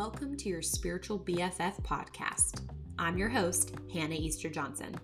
Welcome 0.00 0.34
to 0.38 0.48
your 0.48 0.62
Spiritual 0.62 1.18
BFF 1.18 1.82
podcast. 1.82 2.62
I'm 2.98 3.18
your 3.18 3.28
host, 3.28 3.74
Hannah 3.92 4.14
Easter 4.14 4.48
Johnson. 4.48 4.98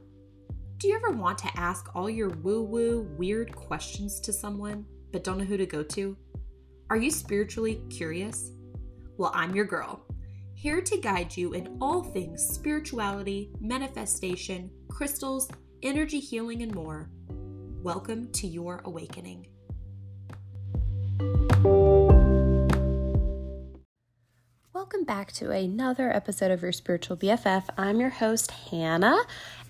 Do 0.79 0.89
you 0.89 0.97
ever 0.97 1.11
want 1.11 1.37
to 1.37 1.51
ask 1.55 1.95
all 1.95 2.09
your 2.09 2.31
woo 2.31 2.63
woo, 2.63 3.03
weird 3.19 3.55
questions 3.55 4.19
to 4.21 4.33
someone, 4.33 4.87
but 5.13 5.23
don't 5.23 5.37
know 5.37 5.45
who 5.45 5.59
to 5.59 5.67
go 5.67 5.83
to? 5.83 6.17
Are 6.89 6.97
you 6.97 7.11
spiritually 7.11 7.83
curious? 7.91 8.53
Well, 9.19 9.33
I'm 9.35 9.55
your 9.55 9.67
girl, 9.67 10.01
here 10.55 10.81
to 10.81 10.97
guide 10.97 11.37
you 11.37 11.53
in 11.53 11.77
all 11.79 12.03
things 12.03 12.43
spirituality, 12.43 13.51
manifestation, 13.61 14.71
crystals, 14.89 15.47
energy 15.83 16.21
healing, 16.21 16.63
and 16.63 16.75
more. 16.75 17.11
Welcome 17.83 18.33
to 18.33 18.47
your 18.47 18.81
awakening. 18.87 19.47
Welcome 24.87 25.03
back 25.03 25.33
to 25.33 25.51
another 25.51 26.15
episode 26.15 26.53
of 26.53 26.63
your 26.63 26.71
Spiritual 26.71 27.17
BFF. 27.17 27.65
I'm 27.77 27.99
your 27.99 28.11
host, 28.11 28.53
Hannah, 28.53 29.19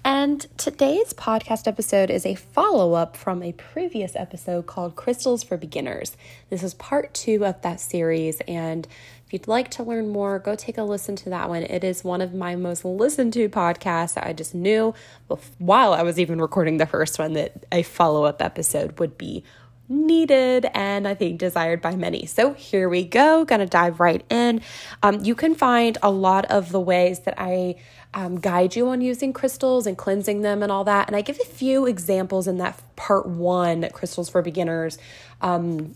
and 0.05 0.47
today's 0.59 1.15
podcast 1.15 1.66
episode 1.66 2.11
is 2.11 2.27
a 2.27 2.34
follow 2.34 2.93
up 2.93 3.16
from 3.16 3.43
a 3.43 3.52
previous 3.52 4.15
episode 4.15 4.66
called 4.66 4.95
Crystals 4.95 5.43
for 5.43 5.57
Beginners. 5.57 6.19
This 6.51 6.62
is 6.62 6.74
part 6.74 7.15
two 7.15 7.47
of 7.47 7.62
that 7.62 7.80
series, 7.80 8.43
and 8.43 8.87
if 9.27 9.33
you'd 9.33 9.48
like 9.48 9.71
to 9.71 9.83
learn 9.83 10.10
more, 10.10 10.38
go 10.38 10.55
take 10.55 10.77
a 10.77 10.83
listen 10.83 11.16
to 11.16 11.30
that 11.30 11.48
one. 11.48 11.62
It 11.62 11.83
is 11.83 12.05
one 12.05 12.21
of 12.21 12.35
my 12.35 12.55
most 12.55 12.85
listened 12.85 13.33
to 13.33 13.48
podcasts. 13.48 14.23
I 14.23 14.35
just 14.35 14.55
knew 14.55 14.93
while 15.57 15.95
I 15.95 16.02
was 16.02 16.21
even 16.21 16.43
recording 16.43 16.77
the 16.77 16.85
first 16.85 17.19
one 17.19 17.33
that 17.33 17.65
a 17.73 17.83
follow 17.83 18.27
up 18.27 18.43
episode 18.43 18.98
would 18.98 19.16
be 19.16 19.45
needed 19.89 20.67
and 20.75 21.07
I 21.07 21.15
think 21.15 21.39
desired 21.39 21.81
by 21.81 21.97
many. 21.97 22.27
So 22.27 22.53
here 22.55 22.88
we 22.88 23.05
go, 23.05 23.45
gonna 23.45 23.66
dive 23.66 24.01
right 24.01 24.24
in. 24.30 24.60
Um, 25.02 25.24
you 25.24 25.35
can 25.35 25.55
find 25.55 25.99
a 26.02 26.10
lot 26.10 26.45
of 26.47 26.73
the 26.73 26.80
ways 26.80 27.21
that 27.21 27.35
I 27.38 27.77
um, 28.15 28.41
guide 28.41 28.75
you 28.75 28.88
on 28.88 29.01
using 29.02 29.33
crystals 29.33 29.87
and 29.87 29.97
cleansing 29.97 30.41
them 30.41 30.63
and 30.63 30.73
all 30.73 30.85
that. 30.85 31.07
And 31.07 31.15
I 31.15 31.21
give 31.21 31.38
a 31.38 31.45
few 31.45 31.87
examples 31.87 32.49
in 32.49 32.57
that 32.59 32.80
part 32.97 33.27
one, 33.27 33.88
Crystals 33.93 34.30
for 34.30 34.41
Beginners. 34.41 34.99
Um, 35.43 35.95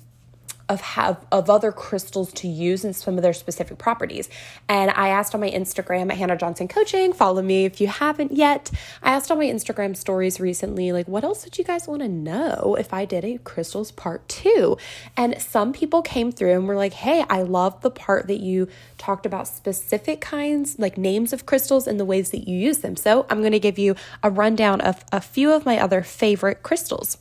of 0.71 0.81
have 0.81 1.27
of 1.33 1.51
other 1.51 1.73
crystals 1.73 2.33
to 2.33 2.47
use 2.47 2.85
and 2.85 2.95
some 2.95 3.17
of 3.17 3.23
their 3.23 3.33
specific 3.33 3.77
properties. 3.77 4.29
And 4.69 4.91
I 4.93 5.09
asked 5.09 5.35
on 5.35 5.41
my 5.41 5.51
Instagram 5.51 6.11
at 6.11 6.17
Hannah 6.17 6.37
Johnson 6.37 6.69
Coaching, 6.69 7.13
follow 7.13 7.43
me 7.43 7.65
if 7.65 7.81
you 7.81 7.89
haven't 7.89 8.33
yet. 8.33 8.71
I 9.03 9.11
asked 9.11 9.33
on 9.33 9.39
my 9.39 9.47
Instagram 9.47 9.97
stories 9.97 10.39
recently, 10.39 10.93
like, 10.93 11.09
what 11.09 11.25
else 11.25 11.43
did 11.43 11.59
you 11.59 11.65
guys 11.65 11.89
want 11.89 12.03
to 12.03 12.09
know 12.09 12.77
if 12.79 12.95
I 12.95 13.05
did 13.05 13.25
a 13.25 13.39
crystals 13.39 13.91
part 13.91 14.29
two? 14.29 14.79
And 15.17 15.43
some 15.43 15.73
people 15.73 16.03
came 16.03 16.31
through 16.31 16.53
and 16.53 16.69
were 16.69 16.77
like, 16.77 16.93
hey, 16.93 17.25
I 17.29 17.43
love 17.43 17.81
the 17.83 17.91
part 17.91 18.29
that 18.29 18.41
you 18.41 18.69
talked 18.97 19.27
about 19.27 19.49
specific 19.49 20.21
kinds, 20.21 20.79
like 20.79 20.97
names 20.97 21.33
of 21.33 21.47
crystals 21.47 21.89
and 21.89 21.99
the 21.99 22.05
ways 22.05 22.31
that 22.31 22.47
you 22.47 22.57
use 22.57 22.79
them. 22.79 22.95
So 22.95 23.27
I'm 23.29 23.41
going 23.41 23.51
to 23.53 23.59
give 23.59 23.79
you 23.79 23.97
a 24.23 24.31
rundown 24.31 24.81
of 24.81 25.05
a 25.11 25.21
few 25.21 25.51
of 25.51 25.67
my 25.67 25.81
other 25.81 26.03
favorite 26.03 26.63
crystals. 26.63 27.19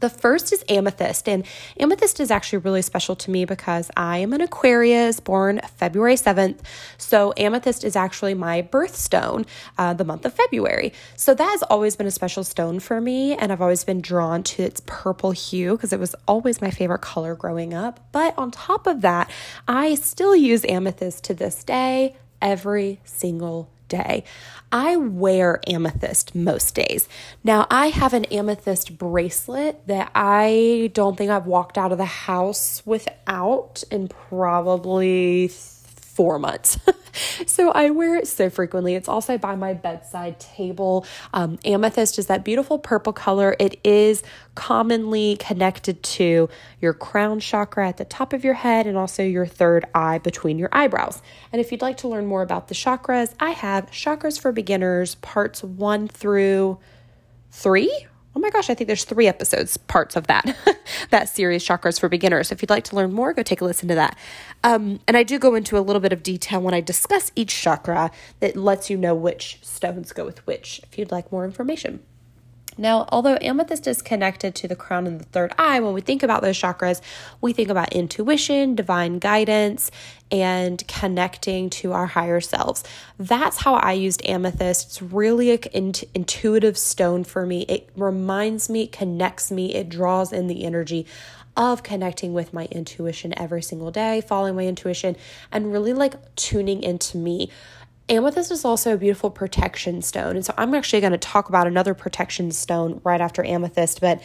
The 0.00 0.08
first 0.08 0.52
is 0.52 0.64
amethyst, 0.68 1.28
and 1.28 1.44
amethyst 1.78 2.20
is 2.20 2.30
actually 2.30 2.58
really 2.58 2.80
special 2.80 3.14
to 3.16 3.30
me 3.30 3.44
because 3.44 3.90
I 3.96 4.18
am 4.18 4.32
an 4.32 4.40
Aquarius 4.40 5.20
born 5.20 5.60
February 5.76 6.16
7th. 6.16 6.58
So, 6.96 7.34
amethyst 7.36 7.84
is 7.84 7.96
actually 7.96 8.32
my 8.32 8.62
birthstone, 8.62 9.46
uh, 9.76 9.92
the 9.92 10.04
month 10.04 10.24
of 10.24 10.32
February. 10.32 10.94
So, 11.16 11.34
that 11.34 11.50
has 11.50 11.62
always 11.64 11.96
been 11.96 12.06
a 12.06 12.10
special 12.10 12.44
stone 12.44 12.80
for 12.80 12.98
me, 13.00 13.36
and 13.36 13.52
I've 13.52 13.60
always 13.60 13.84
been 13.84 14.00
drawn 14.00 14.42
to 14.44 14.62
its 14.62 14.80
purple 14.86 15.32
hue 15.32 15.72
because 15.72 15.92
it 15.92 16.00
was 16.00 16.14
always 16.26 16.62
my 16.62 16.70
favorite 16.70 17.02
color 17.02 17.34
growing 17.34 17.74
up. 17.74 18.00
But 18.10 18.32
on 18.38 18.50
top 18.50 18.86
of 18.86 19.02
that, 19.02 19.30
I 19.68 19.96
still 19.96 20.34
use 20.34 20.64
amethyst 20.64 21.24
to 21.24 21.34
this 21.34 21.62
day 21.62 22.16
every 22.40 23.00
single 23.04 23.68
day. 23.90 24.24
I 24.72 24.96
wear 24.96 25.60
amethyst 25.66 26.34
most 26.34 26.74
days. 26.74 27.08
Now, 27.44 27.66
I 27.70 27.88
have 27.88 28.14
an 28.14 28.24
amethyst 28.26 28.96
bracelet 28.96 29.86
that 29.86 30.10
I 30.14 30.90
don't 30.94 31.18
think 31.18 31.30
I've 31.30 31.46
walked 31.46 31.76
out 31.76 31.92
of 31.92 31.98
the 31.98 32.04
house 32.04 32.82
without 32.86 33.82
in 33.90 34.08
probably 34.08 35.48
four 35.48 36.38
months. 36.38 36.78
so 37.46 37.70
I 37.70 37.90
wear 37.90 38.16
it 38.16 38.28
so 38.28 38.50
frequently. 38.50 38.94
It's 38.94 39.08
also 39.08 39.38
by 39.38 39.56
my 39.56 39.74
bedside 39.74 40.40
table. 40.40 41.06
Um, 41.32 41.58
amethyst 41.64 42.18
is 42.18 42.26
that 42.26 42.44
beautiful 42.44 42.78
purple 42.78 43.12
color. 43.12 43.56
It 43.58 43.78
is 43.84 44.22
commonly 44.54 45.36
connected 45.36 46.02
to 46.02 46.48
your 46.80 46.92
crown 46.92 47.40
chakra 47.40 47.88
at 47.88 47.96
the 47.96 48.04
top 48.04 48.32
of 48.32 48.44
your 48.44 48.54
head 48.54 48.86
and 48.86 48.96
also 48.96 49.22
your 49.22 49.46
third 49.46 49.84
eye 49.94 50.18
between 50.18 50.58
your 50.58 50.68
eyebrows. 50.72 51.22
And 51.52 51.60
if 51.60 51.72
you'd 51.72 51.82
like 51.82 51.98
to 51.98 52.08
learn 52.08 52.26
more 52.26 52.42
about 52.42 52.68
the 52.68 52.74
chakras, 52.74 53.34
I 53.40 53.50
have 53.50 53.90
Chakras 53.90 54.40
for 54.40 54.52
Beginners 54.52 55.16
parts 55.16 55.62
one 55.62 56.08
through 56.08 56.78
three 57.50 58.06
oh 58.40 58.42
my 58.42 58.48
gosh, 58.48 58.70
I 58.70 58.74
think 58.74 58.88
there's 58.88 59.04
three 59.04 59.26
episodes, 59.26 59.76
parts 59.76 60.16
of 60.16 60.26
that, 60.28 60.56
that 61.10 61.28
series, 61.28 61.62
Chakras 61.62 62.00
for 62.00 62.08
Beginners. 62.08 62.50
If 62.50 62.62
you'd 62.62 62.70
like 62.70 62.84
to 62.84 62.96
learn 62.96 63.12
more, 63.12 63.34
go 63.34 63.42
take 63.42 63.60
a 63.60 63.66
listen 63.66 63.86
to 63.88 63.94
that. 63.96 64.16
Um, 64.64 64.98
and 65.06 65.14
I 65.14 65.24
do 65.24 65.38
go 65.38 65.54
into 65.54 65.76
a 65.76 65.80
little 65.80 66.00
bit 66.00 66.10
of 66.10 66.22
detail 66.22 66.62
when 66.62 66.72
I 66.72 66.80
discuss 66.80 67.30
each 67.36 67.54
chakra 67.54 68.10
that 68.38 68.56
lets 68.56 68.88
you 68.88 68.96
know 68.96 69.14
which 69.14 69.58
stones 69.60 70.12
go 70.14 70.24
with 70.24 70.46
which 70.46 70.80
if 70.84 70.96
you'd 70.96 71.10
like 71.10 71.30
more 71.30 71.44
information. 71.44 72.00
Now, 72.80 73.04
although 73.10 73.36
amethyst 73.42 73.86
is 73.86 74.00
connected 74.00 74.54
to 74.54 74.66
the 74.66 74.74
crown 74.74 75.06
and 75.06 75.20
the 75.20 75.24
third 75.24 75.52
eye, 75.58 75.80
when 75.80 75.92
we 75.92 76.00
think 76.00 76.22
about 76.22 76.40
those 76.40 76.58
chakras, 76.58 77.02
we 77.42 77.52
think 77.52 77.68
about 77.68 77.92
intuition, 77.92 78.74
divine 78.74 79.18
guidance, 79.18 79.90
and 80.32 80.82
connecting 80.88 81.68
to 81.68 81.92
our 81.92 82.06
higher 82.06 82.40
selves. 82.40 82.82
That's 83.18 83.58
how 83.58 83.74
I 83.74 83.92
used 83.92 84.24
amethyst. 84.24 84.86
It's 84.86 85.02
really 85.02 85.50
an 85.50 85.92
intuitive 86.14 86.78
stone 86.78 87.22
for 87.22 87.44
me. 87.44 87.66
It 87.68 87.90
reminds 87.96 88.70
me, 88.70 88.86
connects 88.86 89.50
me, 89.50 89.74
it 89.74 89.90
draws 89.90 90.32
in 90.32 90.46
the 90.46 90.64
energy 90.64 91.06
of 91.56 91.82
connecting 91.82 92.32
with 92.32 92.54
my 92.54 92.64
intuition 92.70 93.34
every 93.36 93.60
single 93.60 93.90
day, 93.90 94.22
following 94.22 94.56
my 94.56 94.64
intuition, 94.66 95.16
and 95.52 95.70
really 95.70 95.92
like 95.92 96.14
tuning 96.34 96.82
into 96.82 97.18
me. 97.18 97.50
Amethyst 98.10 98.50
is 98.50 98.64
also 98.64 98.94
a 98.94 98.96
beautiful 98.96 99.30
protection 99.30 100.02
stone. 100.02 100.34
And 100.36 100.44
so 100.44 100.52
I'm 100.58 100.74
actually 100.74 101.00
going 101.00 101.12
to 101.12 101.18
talk 101.18 101.48
about 101.48 101.66
another 101.66 101.94
protection 101.94 102.50
stone 102.50 103.00
right 103.04 103.20
after 103.20 103.44
amethyst, 103.44 104.00
but 104.00 104.20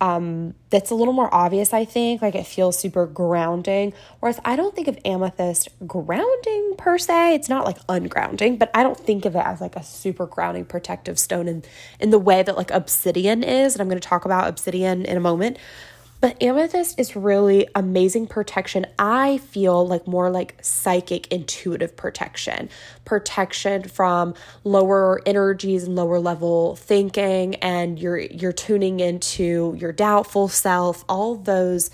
um, 0.00 0.54
that's 0.70 0.90
a 0.90 0.94
little 0.94 1.12
more 1.12 1.32
obvious, 1.32 1.72
I 1.72 1.84
think. 1.84 2.20
Like 2.20 2.34
it 2.34 2.46
feels 2.46 2.78
super 2.78 3.06
grounding. 3.06 3.92
Whereas 4.20 4.40
I 4.44 4.56
don't 4.56 4.74
think 4.74 4.88
of 4.88 4.98
amethyst 5.04 5.68
grounding 5.86 6.74
per 6.76 6.98
se. 6.98 7.34
It's 7.34 7.48
not 7.48 7.64
like 7.64 7.84
ungrounding, 7.86 8.58
but 8.58 8.70
I 8.74 8.82
don't 8.82 8.98
think 8.98 9.24
of 9.24 9.34
it 9.34 9.44
as 9.44 9.60
like 9.60 9.76
a 9.76 9.82
super 9.82 10.26
grounding 10.26 10.64
protective 10.64 11.18
stone 11.18 11.48
in, 11.48 11.64
in 12.00 12.10
the 12.10 12.18
way 12.18 12.42
that 12.42 12.56
like 12.56 12.70
obsidian 12.70 13.42
is. 13.42 13.74
And 13.74 13.80
I'm 13.80 13.88
going 13.88 14.00
to 14.00 14.08
talk 14.08 14.24
about 14.24 14.48
obsidian 14.48 15.04
in 15.04 15.16
a 15.16 15.20
moment. 15.20 15.58
But 16.20 16.42
amethyst 16.42 16.98
is 16.98 17.14
really 17.14 17.68
amazing 17.76 18.26
protection. 18.26 18.86
I 18.98 19.38
feel 19.38 19.86
like 19.86 20.08
more 20.08 20.30
like 20.30 20.56
psychic 20.62 21.28
intuitive 21.28 21.96
protection, 21.96 22.70
protection 23.04 23.84
from 23.84 24.34
lower 24.64 25.22
energies 25.26 25.84
and 25.84 25.94
lower 25.94 26.18
level 26.18 26.74
thinking 26.74 27.54
and 27.56 28.00
you're 28.00 28.18
you're 28.18 28.52
tuning 28.52 28.98
into 28.98 29.76
your 29.78 29.92
doubtful 29.92 30.48
self, 30.48 31.04
all 31.08 31.36
those 31.36 31.90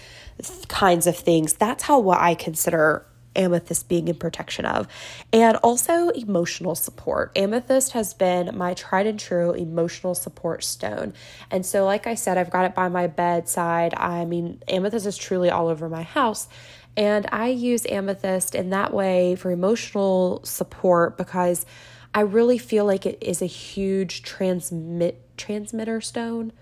kinds 0.68 1.06
of 1.06 1.16
things. 1.16 1.52
That's 1.52 1.82
how 1.82 1.98
what 1.98 2.20
I 2.20 2.34
consider 2.34 3.04
amethyst 3.36 3.88
being 3.88 4.08
in 4.08 4.16
protection 4.16 4.64
of, 4.64 4.86
and 5.32 5.56
also 5.58 6.08
emotional 6.10 6.74
support. 6.74 7.32
Amethyst 7.36 7.92
has 7.92 8.14
been 8.14 8.56
my 8.56 8.74
tried 8.74 9.06
and 9.06 9.18
true 9.18 9.52
emotional 9.52 10.14
support 10.14 10.64
stone. 10.64 11.12
And 11.50 11.64
so, 11.66 11.84
like 11.84 12.06
I 12.06 12.14
said, 12.14 12.38
I've 12.38 12.50
got 12.50 12.64
it 12.64 12.74
by 12.74 12.88
my 12.88 13.06
bedside. 13.06 13.94
I 13.96 14.24
mean, 14.24 14.62
amethyst 14.68 15.06
is 15.06 15.16
truly 15.16 15.50
all 15.50 15.68
over 15.68 15.88
my 15.88 16.02
house. 16.02 16.48
And 16.96 17.26
I 17.32 17.48
use 17.48 17.86
amethyst 17.86 18.54
in 18.54 18.70
that 18.70 18.92
way 18.92 19.34
for 19.34 19.50
emotional 19.50 20.44
support 20.44 21.16
because 21.16 21.66
I 22.14 22.20
really 22.20 22.58
feel 22.58 22.84
like 22.84 23.06
it 23.06 23.18
is 23.20 23.42
a 23.42 23.46
huge 23.46 24.22
transmit 24.22 25.20
transmitter 25.36 26.00
stone. 26.00 26.52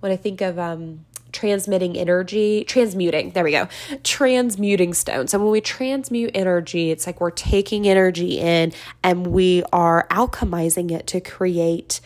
When 0.00 0.10
I 0.10 0.16
think 0.16 0.40
of 0.40 0.58
um, 0.58 1.05
transmitting 1.36 1.98
energy, 1.98 2.64
transmuting, 2.64 3.30
there 3.32 3.44
we 3.44 3.52
go, 3.52 3.68
transmuting 4.02 4.94
stone. 4.94 5.28
So 5.28 5.38
when 5.38 5.50
we 5.50 5.60
transmute 5.60 6.30
energy, 6.34 6.90
it's 6.90 7.06
like 7.06 7.20
we're 7.20 7.30
taking 7.30 7.86
energy 7.86 8.38
in 8.38 8.72
and 9.02 9.26
we 9.26 9.62
are 9.70 10.06
alchemizing 10.10 10.90
it 10.90 11.06
to 11.08 11.20
create 11.20 12.00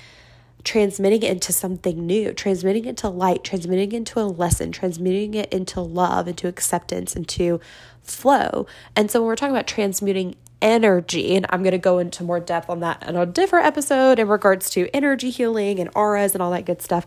transmitting 0.65 1.23
it 1.23 1.31
into 1.31 1.53
something 1.53 2.07
new, 2.07 2.35
transmitting 2.35 2.85
it 2.85 2.97
to 2.99 3.09
light, 3.09 3.45
transmitting 3.45 3.93
it 3.93 3.97
into 3.97 4.21
a 4.21 4.29
lesson, 4.29 4.73
transmitting 4.73 5.33
it 5.33 5.51
into 5.53 5.81
love, 5.81 6.29
into 6.29 6.49
acceptance, 6.49 7.17
into 7.17 7.61
flow. 8.03 8.67
And 8.95 9.11
so 9.11 9.21
when 9.21 9.29
we're 9.29 9.37
talking 9.37 9.55
about 9.55 9.67
transmuting 9.67 10.35
energy, 10.61 11.35
and 11.37 11.47
I'm 11.49 11.63
going 11.63 11.73
to 11.73 11.79
go 11.79 11.99
into 11.99 12.25
more 12.25 12.41
depth 12.41 12.69
on 12.69 12.81
that 12.81 13.09
in 13.09 13.17
a 13.17 13.25
different 13.25 13.67
episode 13.67 14.19
in 14.19 14.29
regards 14.29 14.69
to 14.71 14.91
energy 14.93 15.31
healing 15.31 15.79
and 15.79 15.89
auras 15.95 16.35
and 16.35 16.43
all 16.43 16.51
that 16.51 16.67
good 16.67 16.83
stuff. 16.83 17.07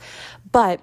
But 0.51 0.79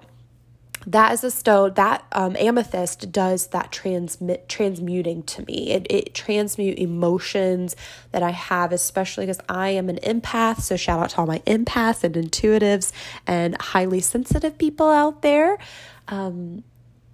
that 0.87 1.13
is 1.13 1.23
a 1.23 1.31
stone 1.31 1.73
that 1.75 2.05
um, 2.11 2.35
amethyst 2.37 3.11
does 3.11 3.47
that 3.47 3.71
transmit 3.71 4.49
transmuting 4.49 5.23
to 5.23 5.45
me. 5.45 5.71
It, 5.71 5.87
it 5.89 6.13
transmute 6.13 6.79
emotions 6.79 7.75
that 8.11 8.23
i 8.23 8.31
have 8.31 8.71
especially 8.71 9.25
because 9.25 9.41
i 9.47 9.69
am 9.69 9.89
an 9.89 9.97
empath. 9.97 10.61
So 10.61 10.75
shout 10.77 10.99
out 10.99 11.09
to 11.11 11.17
all 11.19 11.27
my 11.27 11.39
empaths 11.39 12.03
and 12.03 12.15
intuitives 12.15 12.91
and 13.27 13.59
highly 13.61 13.99
sensitive 13.99 14.57
people 14.57 14.89
out 14.89 15.21
there. 15.21 15.57
Um, 16.07 16.63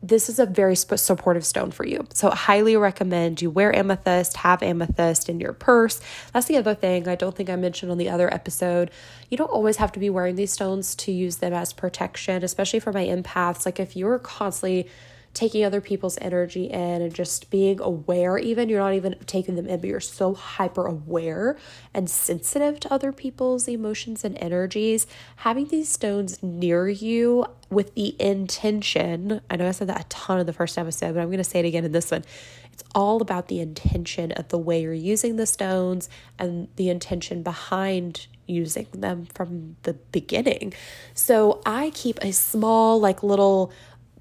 this 0.03 0.29
is 0.29 0.37
a 0.37 0.45
very 0.45 0.75
supportive 0.75 1.45
stone 1.45 1.71
for 1.71 1.85
you. 1.85 2.05
So, 2.13 2.29
highly 2.29 2.77
recommend 2.77 3.41
you 3.41 3.49
wear 3.49 3.75
amethyst, 3.75 4.37
have 4.37 4.61
amethyst 4.61 5.27
in 5.27 5.39
your 5.39 5.53
purse. 5.53 5.99
That's 6.33 6.45
the 6.45 6.57
other 6.57 6.75
thing 6.75 7.07
I 7.07 7.15
don't 7.15 7.35
think 7.35 7.49
I 7.49 7.55
mentioned 7.55 7.91
on 7.91 7.97
the 7.97 8.09
other 8.09 8.31
episode. 8.31 8.91
You 9.29 9.37
don't 9.37 9.49
always 9.49 9.77
have 9.77 9.91
to 9.93 9.99
be 9.99 10.09
wearing 10.09 10.35
these 10.35 10.51
stones 10.51 10.95
to 10.95 11.11
use 11.11 11.37
them 11.37 11.53
as 11.53 11.73
protection, 11.73 12.43
especially 12.43 12.79
for 12.79 12.93
my 12.93 13.05
empaths. 13.05 13.65
Like, 13.65 13.79
if 13.79 13.95
you're 13.95 14.19
constantly 14.19 14.87
taking 15.37 15.63
other 15.63 15.81
people's 15.81 16.17
energy 16.19 16.65
in 16.65 17.01
and 17.01 17.13
just 17.13 17.51
being 17.51 17.79
aware, 17.79 18.39
even 18.39 18.69
you're 18.69 18.79
not 18.79 18.95
even 18.95 19.15
taking 19.27 19.53
them 19.55 19.67
in, 19.67 19.79
but 19.79 19.87
you're 19.87 19.99
so 19.99 20.33
hyper 20.33 20.87
aware 20.87 21.55
and 21.93 22.09
sensitive 22.09 22.79
to 22.79 22.91
other 22.91 23.11
people's 23.11 23.67
emotions 23.67 24.23
and 24.23 24.35
energies. 24.41 25.05
Having 25.37 25.67
these 25.67 25.89
stones 25.89 26.41
near 26.41 26.89
you 26.89 27.45
with 27.69 27.93
the 27.93 28.19
intention, 28.19 29.39
I 29.47 29.57
know 29.57 29.67
I 29.67 29.71
said 29.71 29.89
that 29.89 30.01
a 30.01 30.05
ton 30.09 30.39
in 30.39 30.47
the 30.47 30.53
first 30.53 30.75
episode, 30.75 31.13
but 31.13 31.21
I'm 31.21 31.27
going 31.27 31.37
to 31.37 31.43
say 31.43 31.59
it 31.59 31.65
again 31.65 31.85
in 31.85 31.91
this 31.91 32.09
one. 32.09 32.25
It's 32.73 32.83
all 32.95 33.21
about 33.21 33.47
the 33.47 33.59
intention 33.59 34.31
of 34.31 34.47
the 34.47 34.57
way 34.57 34.81
you're 34.81 34.91
using 34.93 35.35
the 35.35 35.45
stones 35.45 36.09
and 36.39 36.67
the 36.77 36.89
intention 36.89 37.43
behind 37.43 38.25
using 38.47 38.87
them 38.91 39.27
from 39.35 39.75
the 39.83 39.93
beginning. 39.93 40.73
So 41.13 41.61
I 41.63 41.91
keep 41.93 42.17
a 42.23 42.31
small, 42.33 42.99
like 42.99 43.21
little 43.21 43.71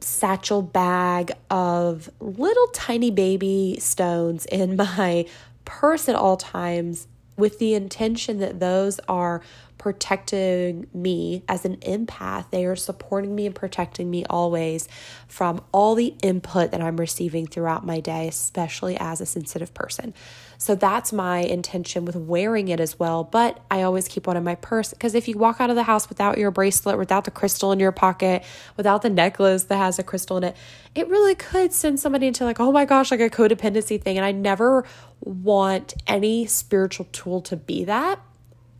satchel 0.06 0.62
bag 0.62 1.32
of 1.50 2.08
little 2.20 2.68
tiny 2.68 3.10
baby 3.10 3.76
stones 3.80 4.46
in 4.46 4.76
my 4.96 5.26
purse 5.64 6.08
at 6.08 6.14
all 6.14 6.36
times 6.36 7.08
with 7.36 7.58
the 7.58 7.74
intention 7.74 8.38
that 8.38 8.60
those 8.60 8.98
are 9.08 9.42
protecting 9.78 10.87
me 10.94 11.43
as 11.49 11.64
an 11.64 11.76
empath. 11.78 12.50
They 12.50 12.64
are 12.67 12.76
supporting 12.76 13.34
me 13.34 13.46
and 13.46 13.55
protecting 13.55 14.11
me 14.11 14.25
always 14.28 14.88
from 15.28 15.62
all 15.73 15.94
the 15.94 16.14
input 16.23 16.70
that 16.70 16.81
I'm 16.81 16.96
receiving 16.96 17.46
throughout 17.46 17.84
my 17.84 18.00
day, 18.00 18.28
especially 18.28 18.96
as 18.96 19.20
a 19.20 19.26
sensitive 19.26 19.75
person. 19.75 20.14
So 20.58 20.75
that's 20.75 21.12
my 21.12 21.40
intention 21.40 22.05
with 22.05 22.17
wearing 22.17 22.69
it 22.69 22.81
as 22.81 22.99
well. 22.99 23.25
But 23.25 23.61
I 23.70 23.82
always 23.82 24.08
keep 24.08 24.26
one 24.26 24.37
in 24.37 24.44
my 24.44 24.55
purse 24.55 24.90
because 24.90 25.14
if 25.14 25.28
you 25.28 25.37
walk 25.37 25.61
out 25.61 25.70
of 25.70 25.76
the 25.76 25.82
house 25.82 26.08
without 26.08 26.38
your 26.38 26.50
bracelet, 26.50 26.99
without 26.99 27.25
the 27.25 27.31
crystal 27.31 27.73
in 27.73 27.81
your 27.81 27.93
pocket, 27.93 28.44
without 28.76 29.02
the 29.02 29.11
necklace 29.11 29.64
that 29.64 29.76
has 29.76 29.99
a 29.99 30.02
crystal 30.02 30.38
in 30.38 30.44
it, 30.44 30.56
it 30.94 31.08
really 31.08 31.34
could 31.34 31.73
send 31.73 32.00
somebody 32.00 32.26
into 32.26 32.44
like, 32.44 32.61
oh 32.61 32.73
my 32.73 32.84
gosh, 32.87 33.11
like 33.11 33.20
a 33.20 33.28
codependency 33.28 34.00
thing. 34.00 34.17
And 34.17 34.25
I 34.25 34.32
never 34.32 34.84
want 35.20 35.94
any 36.06 36.46
spiritual 36.46 37.06
tool 37.12 37.43
to 37.43 37.56
be 37.56 37.84
that 37.84 38.20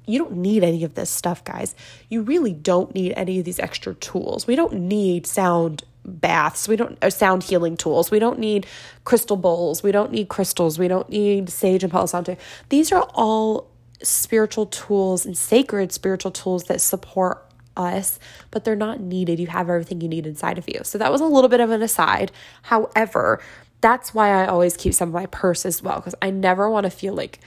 you 0.07 0.19
don't 0.19 0.37
need 0.37 0.63
any 0.63 0.85
of 0.85 0.95
this 0.95 1.11
stuff, 1.11 1.45
guys. 1.45 1.75
You 2.09 2.23
really 2.23 2.53
don't 2.53 2.95
need 2.95 3.13
any 3.15 3.39
of 3.39 3.45
these 3.45 3.59
extra 3.59 3.95
tools. 3.95 4.47
We 4.47 4.57
don't 4.57 4.75
need 4.75 5.27
sound 5.27 5.83
baths. 6.05 6.69
We 6.69 6.77
don't 6.77 6.97
uh, 7.03 7.11
sound 7.11 7.43
healing 7.43 7.77
tools. 7.77 8.11
We 8.11 8.19
don't 8.19 8.39
need 8.39 8.67
crystal 9.05 9.37
bowls. 9.37 9.83
We 9.83 9.93
don't 9.93 10.13
need 10.13 10.29
crystals. 10.29 10.79
We 10.79 10.89
don't 10.89 11.09
need 11.09 11.51
sage 11.51 11.83
and 11.83 11.93
Palo 11.93 12.07
Santo. 12.07 12.37
These 12.69 12.93
are 12.93 13.03
all 13.15 13.69
spiritual 14.03 14.67
tools 14.67 15.27
and 15.27 15.37
sacred 15.37 15.91
spiritual 15.91 16.31
tools 16.31 16.65
that 16.65 16.81
support 16.81 17.43
us, 17.77 18.19
but 18.51 18.65
they're 18.65 18.77
not 18.77 19.01
needed. 19.01 19.41
You 19.41 19.49
have 19.49 19.69
everything 19.69 20.01
you 20.01 20.09
need 20.09 20.27
inside 20.27 20.59
of 20.59 20.69
you. 20.69 20.81
So 20.85 20.99
that 20.99 21.11
was 21.11 21.21
a 21.21 21.27
little 21.27 21.49
bit 21.49 21.61
of 21.61 21.71
an 21.71 21.83
aside. 21.83 22.31
However, 22.63 23.41
that's 23.81 24.15
why 24.15 24.31
I 24.31 24.47
always 24.47 24.77
keep 24.77 24.95
some 24.95 25.09
of 25.09 25.15
my 25.15 25.27
purse 25.27 25.67
as 25.67 25.83
well 25.83 25.97
because 25.97 26.15
I 26.23 26.31
never 26.31 26.71
want 26.71 26.85
to 26.85 26.91
feel 26.91 27.15
like 27.15 27.41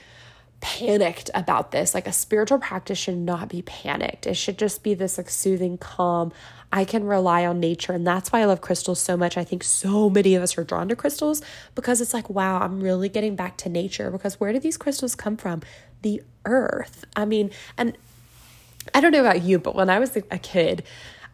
panicked 0.61 1.29
about 1.33 1.71
this. 1.71 1.94
Like 1.94 2.07
a 2.07 2.11
spiritual 2.11 2.59
practice 2.59 2.97
should 2.97 3.17
not 3.17 3.50
be 3.50 3.61
panicked. 3.61 4.27
It 4.27 4.35
should 4.35 4.57
just 4.57 4.83
be 4.83 4.94
this 4.94 5.17
like 5.17 5.29
soothing, 5.29 5.77
calm. 5.77 6.31
I 6.71 6.85
can 6.85 7.03
rely 7.03 7.45
on 7.45 7.59
nature. 7.59 7.94
And 7.94 8.06
that's 8.06 8.31
why 8.31 8.41
I 8.41 8.45
love 8.45 8.61
crystals 8.61 9.00
so 9.00 9.17
much. 9.17 9.38
I 9.38 9.44
think 9.44 9.63
so 9.63 10.09
many 10.09 10.35
of 10.35 10.44
us 10.44 10.57
are 10.57 10.63
drawn 10.63 10.89
to 10.89 10.95
crystals 10.95 11.41
because 11.75 12.01
it's 12.01 12.13
like, 12.13 12.29
wow, 12.29 12.59
I'm 12.59 12.81
really 12.81 13.09
getting 13.09 13.35
back 13.35 13.57
to 13.57 13.69
nature. 13.69 14.11
Because 14.11 14.39
where 14.39 14.53
do 14.53 14.59
these 14.59 14.77
crystals 14.77 15.15
come 15.15 15.38
from? 15.38 15.61
The 16.01 16.21
earth. 16.45 17.05
I 17.15 17.25
mean, 17.25 17.51
and 17.77 17.97
I 18.94 19.01
don't 19.01 19.12
know 19.12 19.21
about 19.21 19.44
you, 19.44 19.59
but 19.59 19.75
when 19.75 19.89
I 19.89 20.00
was 20.00 20.15
a 20.15 20.39
kid, 20.39 20.83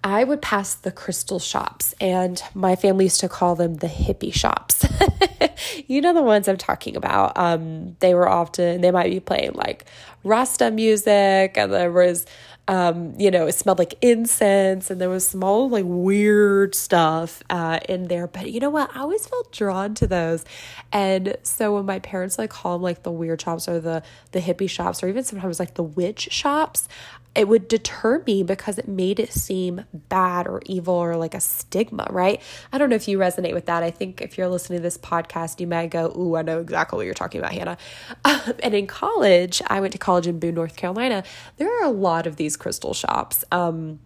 I 0.05 0.23
would 0.23 0.39
pass 0.39 0.75
the 0.75 0.91
crystal 0.91 1.39
shops, 1.39 1.95
and 1.99 2.39
my 2.53 2.75
family 2.75 3.05
used 3.05 3.21
to 3.21 3.27
call 3.27 3.55
them 3.55 3.77
the 3.77 3.87
hippie 3.87 4.31
shops. 4.31 4.85
you 5.87 5.99
know 5.99 6.13
the 6.13 6.21
ones 6.21 6.47
I'm 6.47 6.57
talking 6.57 6.95
about. 6.95 7.35
Um, 7.35 7.95
they 8.01 8.13
were 8.13 8.29
often 8.29 8.81
they 8.81 8.91
might 8.91 9.09
be 9.09 9.19
playing 9.19 9.53
like 9.53 9.85
Rasta 10.23 10.69
music, 10.69 11.57
and 11.57 11.73
there 11.73 11.91
was 11.91 12.27
um, 12.67 13.13
you 13.19 13.29
know, 13.29 13.45
it 13.45 13.53
smelled 13.53 13.77
like 13.77 13.93
incense 14.01 14.89
and 14.89 14.99
there 14.99 15.09
was 15.09 15.27
some 15.27 15.43
all 15.43 15.69
like 15.69 15.85
weird 15.85 16.73
stuff 16.73 17.43
uh, 17.49 17.79
in 17.87 18.07
there. 18.07 18.27
But 18.27 18.51
you 18.51 18.59
know 18.59 18.71
what? 18.71 18.95
I 18.95 19.01
always 19.01 19.27
felt 19.27 19.51
drawn 19.51 19.93
to 19.95 20.07
those. 20.07 20.43
And 20.91 21.37
so 21.43 21.75
when 21.75 21.85
my 21.85 21.99
parents 21.99 22.39
like 22.39 22.49
call 22.49 22.73
them 22.73 22.81
like 22.81 23.03
the 23.03 23.11
weird 23.11 23.41
shops 23.41 23.67
or 23.67 23.79
the 23.79 24.01
the 24.31 24.39
hippie 24.39 24.69
shops 24.69 25.03
or 25.03 25.07
even 25.07 25.23
sometimes 25.23 25.59
like 25.59 25.75
the 25.75 25.83
witch 25.83 26.29
shops, 26.31 26.87
it 27.35 27.47
would 27.47 27.67
deter 27.67 28.23
me 28.25 28.43
because 28.43 28.77
it 28.77 28.87
made 28.87 29.19
it 29.19 29.31
seem 29.31 29.83
bad 29.93 30.47
or 30.47 30.61
evil 30.65 30.93
or 30.93 31.17
like 31.17 31.33
a 31.33 31.41
stigma, 31.41 32.07
right? 32.09 32.41
I 32.71 32.77
don't 32.77 32.89
know 32.89 32.95
if 32.95 33.07
you 33.07 33.17
resonate 33.17 33.53
with 33.53 33.65
that. 33.65 33.83
I 33.83 33.91
think 33.91 34.21
if 34.21 34.37
you're 34.37 34.47
listening 34.47 34.79
to 34.79 34.83
this 34.83 34.97
podcast, 34.97 35.59
you 35.59 35.67
might 35.67 35.89
go, 35.89 36.13
Ooh, 36.17 36.35
I 36.35 36.41
know 36.41 36.59
exactly 36.59 36.97
what 36.97 37.05
you're 37.05 37.13
talking 37.13 37.39
about, 37.39 37.53
Hannah. 37.53 37.77
Um, 38.25 38.53
and 38.63 38.73
in 38.73 38.87
college, 38.87 39.61
I 39.67 39.79
went 39.79 39.91
to 39.93 39.99
college 39.99 40.25
in 40.25 40.39
Boone, 40.39 40.55
North 40.55 40.75
Carolina. 40.75 41.23
There 41.57 41.69
are 41.79 41.83
a 41.85 41.91
lot 41.91 42.25
of 42.25 42.37
these 42.37 42.57
crystal 42.57 42.93
shops. 42.93 43.43
Um, 43.51 43.99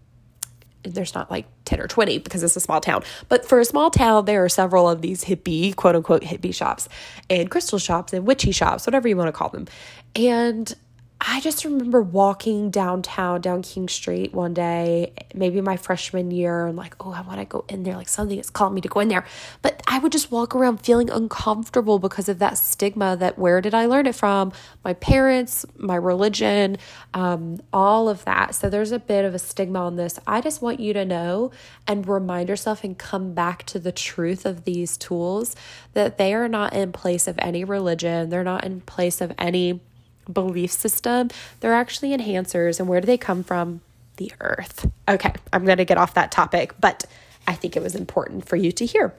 there's 0.83 1.13
not 1.13 1.29
like 1.29 1.45
10 1.65 1.79
or 1.79 1.87
20 1.87 2.19
because 2.19 2.43
it's 2.43 2.55
a 2.55 2.59
small 2.59 2.81
town. 2.81 3.03
But 3.27 3.45
for 3.45 3.59
a 3.59 3.65
small 3.65 3.91
town, 3.91 4.25
there 4.25 4.43
are 4.43 4.49
several 4.49 4.89
of 4.89 5.01
these 5.01 5.23
hippie, 5.23 5.75
quote 5.75 5.95
unquote, 5.95 6.23
hippie 6.23 6.53
shops 6.53 6.89
and 7.29 7.49
crystal 7.49 7.79
shops 7.79 8.13
and 8.13 8.25
witchy 8.25 8.51
shops, 8.51 8.85
whatever 8.85 9.07
you 9.07 9.15
want 9.15 9.27
to 9.27 9.33
call 9.33 9.49
them. 9.49 9.67
And 10.15 10.73
I 11.21 11.41
just 11.41 11.65
remember 11.65 12.01
walking 12.01 12.71
downtown, 12.71 13.41
down 13.41 13.61
King 13.61 13.89
Street 13.89 14.33
one 14.33 14.53
day, 14.53 15.11
maybe 15.33 15.59
my 15.59 15.75
freshman 15.75 16.31
year, 16.31 16.65
and 16.65 16.77
like, 16.77 16.95
oh, 17.05 17.11
I 17.11 17.21
want 17.21 17.39
to 17.39 17.45
go 17.45 17.65
in 17.67 17.83
there. 17.83 17.97
Like 17.97 18.07
something 18.07 18.39
is 18.39 18.49
calling 18.49 18.73
me 18.73 18.79
to 18.81 18.87
go 18.87 19.01
in 19.01 19.09
there. 19.09 19.25
But 19.61 19.83
I 19.85 19.99
would 19.99 20.13
just 20.13 20.31
walk 20.31 20.55
around 20.55 20.77
feeling 20.77 21.09
uncomfortable 21.09 21.99
because 21.99 22.29
of 22.29 22.39
that 22.39 22.57
stigma 22.57 23.17
that 23.17 23.37
where 23.37 23.59
did 23.59 23.73
I 23.73 23.85
learn 23.85 24.05
it 24.05 24.15
from? 24.15 24.53
My 24.85 24.93
parents, 24.93 25.65
my 25.75 25.95
religion, 25.95 26.77
um, 27.13 27.61
all 27.73 28.07
of 28.07 28.23
that. 28.23 28.55
So 28.55 28.69
there's 28.69 28.93
a 28.93 28.99
bit 28.99 29.25
of 29.25 29.35
a 29.35 29.39
stigma 29.39 29.79
on 29.79 29.97
this. 29.97 30.19
I 30.25 30.39
just 30.39 30.61
want 30.61 30.79
you 30.79 30.93
to 30.93 31.03
know 31.03 31.51
and 31.85 32.07
remind 32.07 32.47
yourself 32.47 32.85
and 32.85 32.97
come 32.97 33.33
back 33.33 33.63
to 33.63 33.79
the 33.79 33.91
truth 33.91 34.45
of 34.45 34.63
these 34.63 34.95
tools 34.95 35.53
that 35.93 36.17
they 36.17 36.33
are 36.33 36.47
not 36.47 36.71
in 36.71 36.93
place 36.93 37.27
of 37.27 37.35
any 37.39 37.65
religion, 37.65 38.29
they're 38.29 38.43
not 38.43 38.63
in 38.63 38.79
place 38.81 39.19
of 39.19 39.33
any 39.37 39.81
belief 40.31 40.71
system, 40.71 41.29
they're 41.59 41.73
actually 41.73 42.15
enhancers. 42.15 42.79
And 42.79 42.87
where 42.87 43.01
do 43.01 43.07
they 43.07 43.17
come 43.17 43.43
from? 43.43 43.81
The 44.17 44.31
earth. 44.41 44.89
Okay, 45.07 45.33
I'm 45.53 45.65
going 45.65 45.77
to 45.77 45.85
get 45.85 45.97
off 45.97 46.13
that 46.15 46.31
topic, 46.31 46.73
but 46.79 47.05
I 47.47 47.53
think 47.53 47.77
it 47.77 47.81
was 47.81 47.95
important 47.95 48.47
for 48.47 48.57
you 48.57 48.71
to 48.73 48.85
hear 48.85 49.13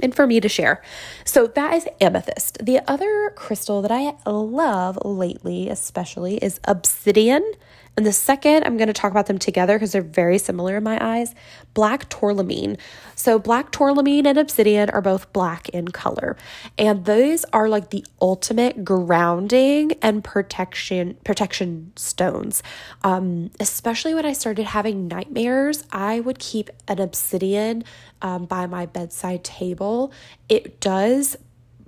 and 0.00 0.14
for 0.14 0.26
me 0.26 0.40
to 0.40 0.48
share. 0.48 0.82
So 1.24 1.46
that 1.48 1.74
is 1.74 1.88
amethyst. 2.00 2.64
The 2.64 2.80
other 2.88 3.32
crystal 3.34 3.82
that 3.82 3.90
I 3.90 4.14
love 4.30 4.98
lately, 5.04 5.68
especially, 5.68 6.36
is 6.36 6.60
obsidian. 6.64 7.52
And 7.98 8.06
the 8.06 8.12
second, 8.12 8.62
I'm 8.62 8.76
going 8.76 8.86
to 8.86 8.92
talk 8.92 9.10
about 9.10 9.26
them 9.26 9.40
together 9.40 9.74
because 9.74 9.90
they're 9.90 10.02
very 10.02 10.38
similar 10.38 10.76
in 10.76 10.84
my 10.84 11.04
eyes. 11.04 11.34
Black 11.74 12.08
tourmaline. 12.08 12.78
So, 13.16 13.40
black 13.40 13.72
tourmaline 13.72 14.24
and 14.24 14.38
obsidian 14.38 14.88
are 14.90 15.02
both 15.02 15.32
black 15.32 15.68
in 15.70 15.88
color. 15.88 16.36
And 16.78 17.06
those 17.06 17.44
are 17.52 17.68
like 17.68 17.90
the 17.90 18.06
ultimate 18.20 18.84
grounding 18.84 19.94
and 20.00 20.22
protection 20.22 21.16
protection 21.24 21.92
stones. 21.96 22.62
Um, 23.02 23.50
especially 23.58 24.14
when 24.14 24.24
I 24.24 24.32
started 24.32 24.66
having 24.66 25.08
nightmares, 25.08 25.82
I 25.90 26.20
would 26.20 26.38
keep 26.38 26.70
an 26.86 27.00
obsidian 27.00 27.82
um, 28.22 28.44
by 28.44 28.66
my 28.66 28.86
bedside 28.86 29.42
table. 29.42 30.12
It 30.48 30.78
does 30.78 31.36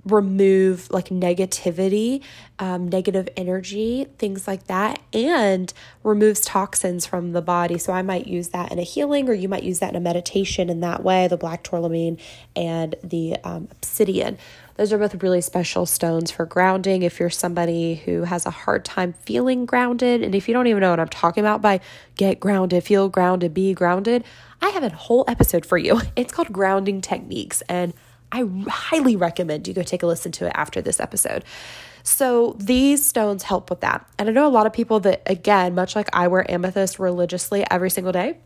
remove 0.05 0.89
like 0.91 1.09
negativity, 1.09 2.23
um, 2.59 2.87
negative 2.87 3.29
energy, 3.37 4.07
things 4.17 4.47
like 4.47 4.65
that, 4.67 4.99
and 5.13 5.73
removes 6.03 6.41
toxins 6.41 7.05
from 7.05 7.33
the 7.33 7.41
body. 7.41 7.77
So 7.77 7.93
I 7.93 8.01
might 8.01 8.27
use 8.27 8.49
that 8.49 8.71
in 8.71 8.79
a 8.79 8.83
healing, 8.83 9.29
or 9.29 9.33
you 9.33 9.47
might 9.49 9.63
use 9.63 9.79
that 9.79 9.89
in 9.89 9.95
a 9.95 9.99
meditation 9.99 10.69
in 10.69 10.79
that 10.81 11.03
way 11.03 11.27
the 11.27 11.37
black 11.37 11.63
tourmaline 11.63 12.17
and 12.55 12.95
the 13.03 13.37
um, 13.43 13.67
obsidian. 13.71 14.37
Those 14.77 14.93
are 14.93 14.97
both 14.97 15.21
really 15.21 15.41
special 15.41 15.85
stones 15.85 16.31
for 16.31 16.45
grounding 16.45 17.03
if 17.03 17.19
you're 17.19 17.29
somebody 17.29 17.95
who 17.95 18.23
has 18.23 18.45
a 18.45 18.51
hard 18.51 18.83
time 18.83 19.13
feeling 19.13 19.65
grounded. 19.65 20.23
And 20.23 20.33
if 20.33 20.47
you 20.47 20.53
don't 20.53 20.67
even 20.67 20.81
know 20.81 20.89
what 20.89 20.99
I'm 20.99 21.07
talking 21.07 21.43
about 21.43 21.61
by 21.61 21.81
get 22.15 22.39
grounded, 22.39 22.83
feel 22.83 23.09
grounded, 23.09 23.53
be 23.53 23.73
grounded, 23.73 24.23
I 24.61 24.69
have 24.69 24.83
a 24.83 24.89
whole 24.89 25.25
episode 25.27 25.65
for 25.65 25.77
you. 25.77 26.01
It's 26.15 26.33
called 26.33 26.51
Grounding 26.51 27.01
Techniques. 27.01 27.61
And 27.69 27.93
I 28.31 28.45
highly 28.67 29.15
recommend 29.15 29.67
you 29.67 29.73
go 29.73 29.83
take 29.83 30.03
a 30.03 30.07
listen 30.07 30.31
to 30.33 30.47
it 30.47 30.51
after 30.55 30.81
this 30.81 30.99
episode. 30.99 31.43
So 32.03 32.55
these 32.59 33.05
stones 33.05 33.43
help 33.43 33.69
with 33.69 33.81
that. 33.81 34.07
And 34.17 34.29
I 34.29 34.31
know 34.31 34.47
a 34.47 34.49
lot 34.49 34.65
of 34.65 34.73
people 34.73 34.99
that, 35.01 35.21
again, 35.25 35.75
much 35.75 35.95
like 35.95 36.09
I 36.13 36.27
wear 36.27 36.49
amethyst 36.49 36.97
religiously 36.99 37.63
every 37.69 37.89
single 37.89 38.11
day, 38.11 38.37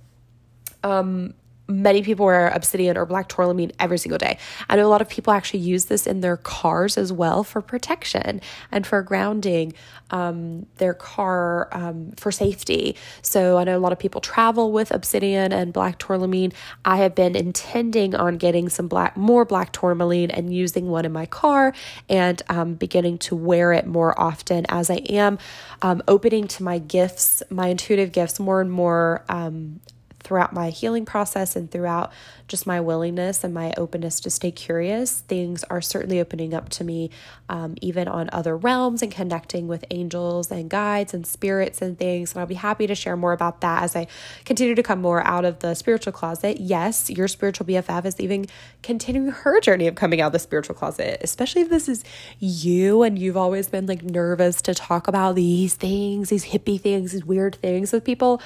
um, 0.84 1.34
many 1.68 2.04
people 2.04 2.26
wear 2.26 2.50
obsidian 2.50 2.98
or 2.98 3.06
black 3.06 3.28
tourmaline 3.28 3.72
every 3.80 3.98
single 3.98 4.18
day. 4.18 4.38
I 4.70 4.76
know 4.76 4.86
a 4.86 4.90
lot 4.90 5.02
of 5.02 5.10
people 5.10 5.34
actually 5.34 5.62
use 5.62 5.86
this 5.86 6.06
in 6.06 6.22
their 6.22 6.38
cars 6.38 6.98
as 6.98 7.12
well 7.12 7.44
for 7.44 7.62
protection 7.62 8.42
and 8.72 8.86
for 8.86 9.02
grounding 9.02 9.74
um, 10.12 10.68
their 10.78 10.94
car 10.94 11.68
um, 11.72 12.12
for 12.18 12.32
safety. 12.32 12.96
So 13.22 13.58
I 13.58 13.64
know 13.64 13.78
a 13.78 13.80
lot 13.80 13.92
of 13.92 14.00
people 14.00 14.22
travel 14.22 14.72
with 14.72 14.92
obsidian 14.92 15.52
and 15.52 15.74
black 15.74 15.98
tourmaline. 15.98 16.54
I 16.84 16.98
have 16.98 17.16
been 17.16 17.36
intending 17.36 18.16
on 18.16 18.38
getting 18.38 18.70
some 18.70 18.88
black, 18.88 19.18
more 19.18 19.46
black 19.46 19.72
tourmaline 19.72 20.30
and 20.32 20.54
using 20.54 20.90
one 20.90 21.06
in 21.06 21.12
my 21.12 21.26
car 21.26 21.74
and 22.10 22.42
um, 22.50 22.76
beginning 22.76 23.18
to 23.20 23.36
wear 23.36 23.74
it 23.74 23.88
more 23.88 24.20
often 24.20 24.66
as 24.70 24.90
I 24.90 24.98
am 25.10 25.40
um, 25.82 26.04
opening 26.08 26.48
to 26.50 26.64
my 26.64 26.78
gifts, 26.78 27.42
my 27.50 27.68
intuitive 27.68 28.12
gifts 28.12 28.40
more 28.40 28.62
and 28.62 28.72
more 28.72 29.24
um, 29.30 29.80
throughout 30.26 30.52
my 30.52 30.72
healing 30.72 31.06
process 31.06 31.56
and 31.56 31.70
throughout 31.70 32.12
just 32.48 32.66
my 32.68 32.82
willingness 32.82 33.44
and 33.44 33.54
my 33.54 33.74
openness 33.78 34.20
to 34.20 34.30
stay 34.30 34.52
curious, 34.52 35.22
things 35.22 35.64
are 35.66 35.82
certainly 35.82 36.20
opening 36.20 36.54
up 36.54 36.68
to 36.68 36.84
me, 36.84 37.12
um, 37.48 37.76
even 37.80 38.08
on 38.08 38.30
other 38.34 38.58
realms 38.58 39.02
and 39.04 39.12
connecting 39.12 39.68
with 39.68 39.86
angels 39.92 40.52
and 40.52 40.70
guides 40.70 41.14
and 41.14 41.26
spirits 41.28 41.82
and 41.82 41.98
things. 41.98 42.34
And 42.34 42.42
I'll 42.42 42.48
be 42.48 42.56
happy 42.56 42.88
to 42.88 42.96
share 42.96 43.16
more 43.16 43.34
about 43.34 43.62
that 43.62 43.84
as 43.84 43.96
I 43.96 44.08
continue 44.46 44.76
to 44.76 44.84
come 44.84 45.00
more 45.00 45.26
out 45.26 45.46
of 45.46 45.60
the 45.60 45.76
spiritual 45.76 46.12
closet. 46.12 46.60
Yes, 46.60 47.10
your 47.10 47.28
spiritual 47.28 47.68
BFF 47.68 48.06
is 48.06 48.20
even 48.20 48.48
continuing 48.82 49.32
her 49.32 49.62
journey 49.62 49.88
of 49.88 49.94
coming 49.94 50.22
out 50.22 50.28
of 50.28 50.34
the 50.34 50.40
spiritual 50.40 50.76
closet, 50.76 51.20
especially 51.22 51.62
if 51.62 51.70
this 51.70 51.88
is 51.88 52.04
you 52.40 53.04
and 53.04 53.20
you've 53.20 53.38
always 53.38 53.70
been 53.70 53.86
like 53.86 54.02
nervous 54.02 54.62
to 54.64 54.74
talk 54.74 55.08
about 55.08 55.36
these 55.36 55.76
things, 55.76 56.30
these 56.30 56.46
hippie 56.46 56.82
things, 56.82 57.12
these 57.12 57.24
weird 57.26 57.56
things 57.56 57.92
with 57.92 58.04
people. 58.04 58.42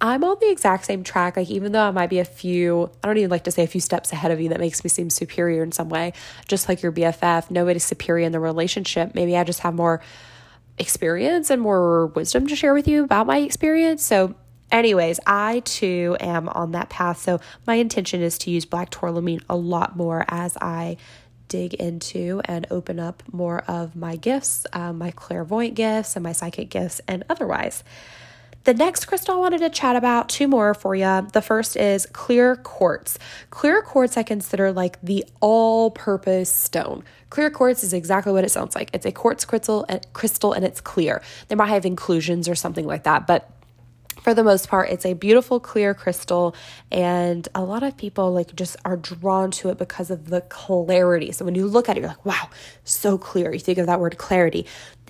I'm 0.00 0.24
on 0.24 0.36
the 0.40 0.50
exact 0.50 0.86
same 0.86 1.04
track. 1.04 1.36
Like, 1.36 1.50
even 1.50 1.72
though 1.72 1.82
I 1.82 1.90
might 1.90 2.08
be 2.08 2.20
a 2.20 2.24
few, 2.24 2.90
I 3.02 3.06
don't 3.06 3.18
even 3.18 3.30
like 3.30 3.44
to 3.44 3.50
say 3.50 3.64
a 3.64 3.66
few 3.66 3.80
steps 3.80 4.12
ahead 4.12 4.30
of 4.30 4.40
you, 4.40 4.48
that 4.48 4.60
makes 4.60 4.82
me 4.82 4.88
seem 4.88 5.10
superior 5.10 5.62
in 5.62 5.72
some 5.72 5.90
way, 5.90 6.14
just 6.48 6.68
like 6.68 6.82
your 6.82 6.90
BFF. 6.90 7.50
Nobody's 7.50 7.84
superior 7.84 8.24
in 8.24 8.32
the 8.32 8.40
relationship. 8.40 9.14
Maybe 9.14 9.36
I 9.36 9.44
just 9.44 9.60
have 9.60 9.74
more 9.74 10.00
experience 10.78 11.50
and 11.50 11.60
more 11.60 12.06
wisdom 12.06 12.46
to 12.46 12.56
share 12.56 12.72
with 12.72 12.88
you 12.88 13.04
about 13.04 13.26
my 13.26 13.38
experience. 13.38 14.02
So, 14.02 14.34
anyways, 14.72 15.20
I 15.26 15.60
too 15.60 16.16
am 16.18 16.48
on 16.48 16.72
that 16.72 16.88
path. 16.88 17.18
So, 17.18 17.38
my 17.66 17.74
intention 17.74 18.22
is 18.22 18.38
to 18.38 18.50
use 18.50 18.64
black 18.64 18.88
tourmaline 18.88 19.42
a 19.50 19.56
lot 19.56 19.96
more 19.96 20.24
as 20.28 20.56
I 20.56 20.96
dig 21.48 21.74
into 21.74 22.40
and 22.46 22.66
open 22.70 22.98
up 22.98 23.22
more 23.32 23.58
of 23.68 23.96
my 23.96 24.16
gifts, 24.16 24.66
um, 24.72 24.96
my 24.96 25.10
clairvoyant 25.10 25.74
gifts, 25.74 26.16
and 26.16 26.22
my 26.22 26.32
psychic 26.32 26.70
gifts, 26.70 27.02
and 27.06 27.24
otherwise. 27.28 27.84
The 28.64 28.74
next 28.74 29.06
crystal 29.06 29.36
I 29.36 29.38
wanted 29.38 29.58
to 29.60 29.70
chat 29.70 29.96
about, 29.96 30.28
two 30.28 30.46
more 30.46 30.74
for 30.74 30.94
you. 30.94 31.26
The 31.32 31.40
first 31.40 31.76
is 31.76 32.04
clear 32.06 32.56
quartz. 32.56 33.18
Clear 33.48 33.80
quartz, 33.80 34.18
I 34.18 34.22
consider 34.22 34.70
like 34.70 35.00
the 35.00 35.24
all 35.40 35.90
purpose 35.90 36.52
stone. 36.52 37.02
Clear 37.30 37.48
quartz 37.50 37.82
is 37.82 37.94
exactly 37.94 38.32
what 38.32 38.44
it 38.44 38.50
sounds 38.50 38.74
like. 38.74 38.90
It's 38.92 39.06
a 39.06 39.12
quartz 39.12 39.46
crystal, 39.46 39.86
crystal 40.12 40.52
and 40.52 40.64
it's 40.64 40.82
clear. 40.82 41.22
They 41.48 41.54
might 41.54 41.68
have 41.68 41.86
inclusions 41.86 42.50
or 42.50 42.54
something 42.54 42.86
like 42.86 43.04
that, 43.04 43.26
but 43.26 43.50
for 44.22 44.34
the 44.34 44.44
most 44.44 44.68
part 44.68 44.90
it's 44.90 45.06
a 45.06 45.14
beautiful 45.14 45.58
clear 45.60 45.94
crystal 45.94 46.54
and 46.90 47.48
a 47.54 47.62
lot 47.62 47.82
of 47.82 47.96
people 47.96 48.32
like 48.32 48.54
just 48.54 48.76
are 48.84 48.96
drawn 48.96 49.50
to 49.50 49.70
it 49.70 49.78
because 49.78 50.10
of 50.10 50.28
the 50.28 50.40
clarity 50.42 51.32
so 51.32 51.44
when 51.44 51.54
you 51.54 51.66
look 51.66 51.88
at 51.88 51.96
it 51.96 52.00
you're 52.00 52.08
like 52.08 52.24
wow 52.24 52.48
so 52.84 53.16
clear 53.16 53.52
you 53.52 53.58
think 53.58 53.78
of 53.78 53.86
that 53.86 53.98
word 54.00 54.18
clarity 54.18 54.66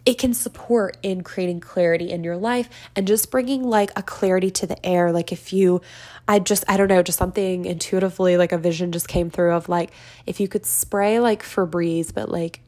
it 0.07 0.19
can 0.19 0.35
support 0.35 0.97
in 1.02 1.23
creating 1.23 1.61
clarity 1.61 2.11
in 2.11 2.25
your 2.25 2.37
life 2.37 2.69
and 2.97 3.07
just 3.07 3.30
bringing 3.30 3.62
like 3.62 3.90
a 3.97 4.02
clarity 4.02 4.50
to 4.50 4.66
the 4.66 4.85
air. 4.85 5.12
Like 5.12 5.33
if 5.33 5.52
you, 5.52 5.80
I 6.26 6.38
just, 6.38 6.64
I 6.69 6.76
don't 6.76 6.88
know, 6.88 7.02
just 7.02 7.19
something 7.19 7.64
intuitively, 7.64 8.37
like 8.37 8.52
a 8.52 8.59
vision 8.59 8.92
just 8.92 9.09
came 9.09 9.30
through 9.30 9.52
of 9.52 9.69
like 9.69 9.90
if 10.26 10.40
you 10.40 10.49
could 10.49 10.64
spray 10.64 11.21
like 11.21 11.42
Febreze, 11.42 12.14
but 12.14 12.30
like 12.30 12.61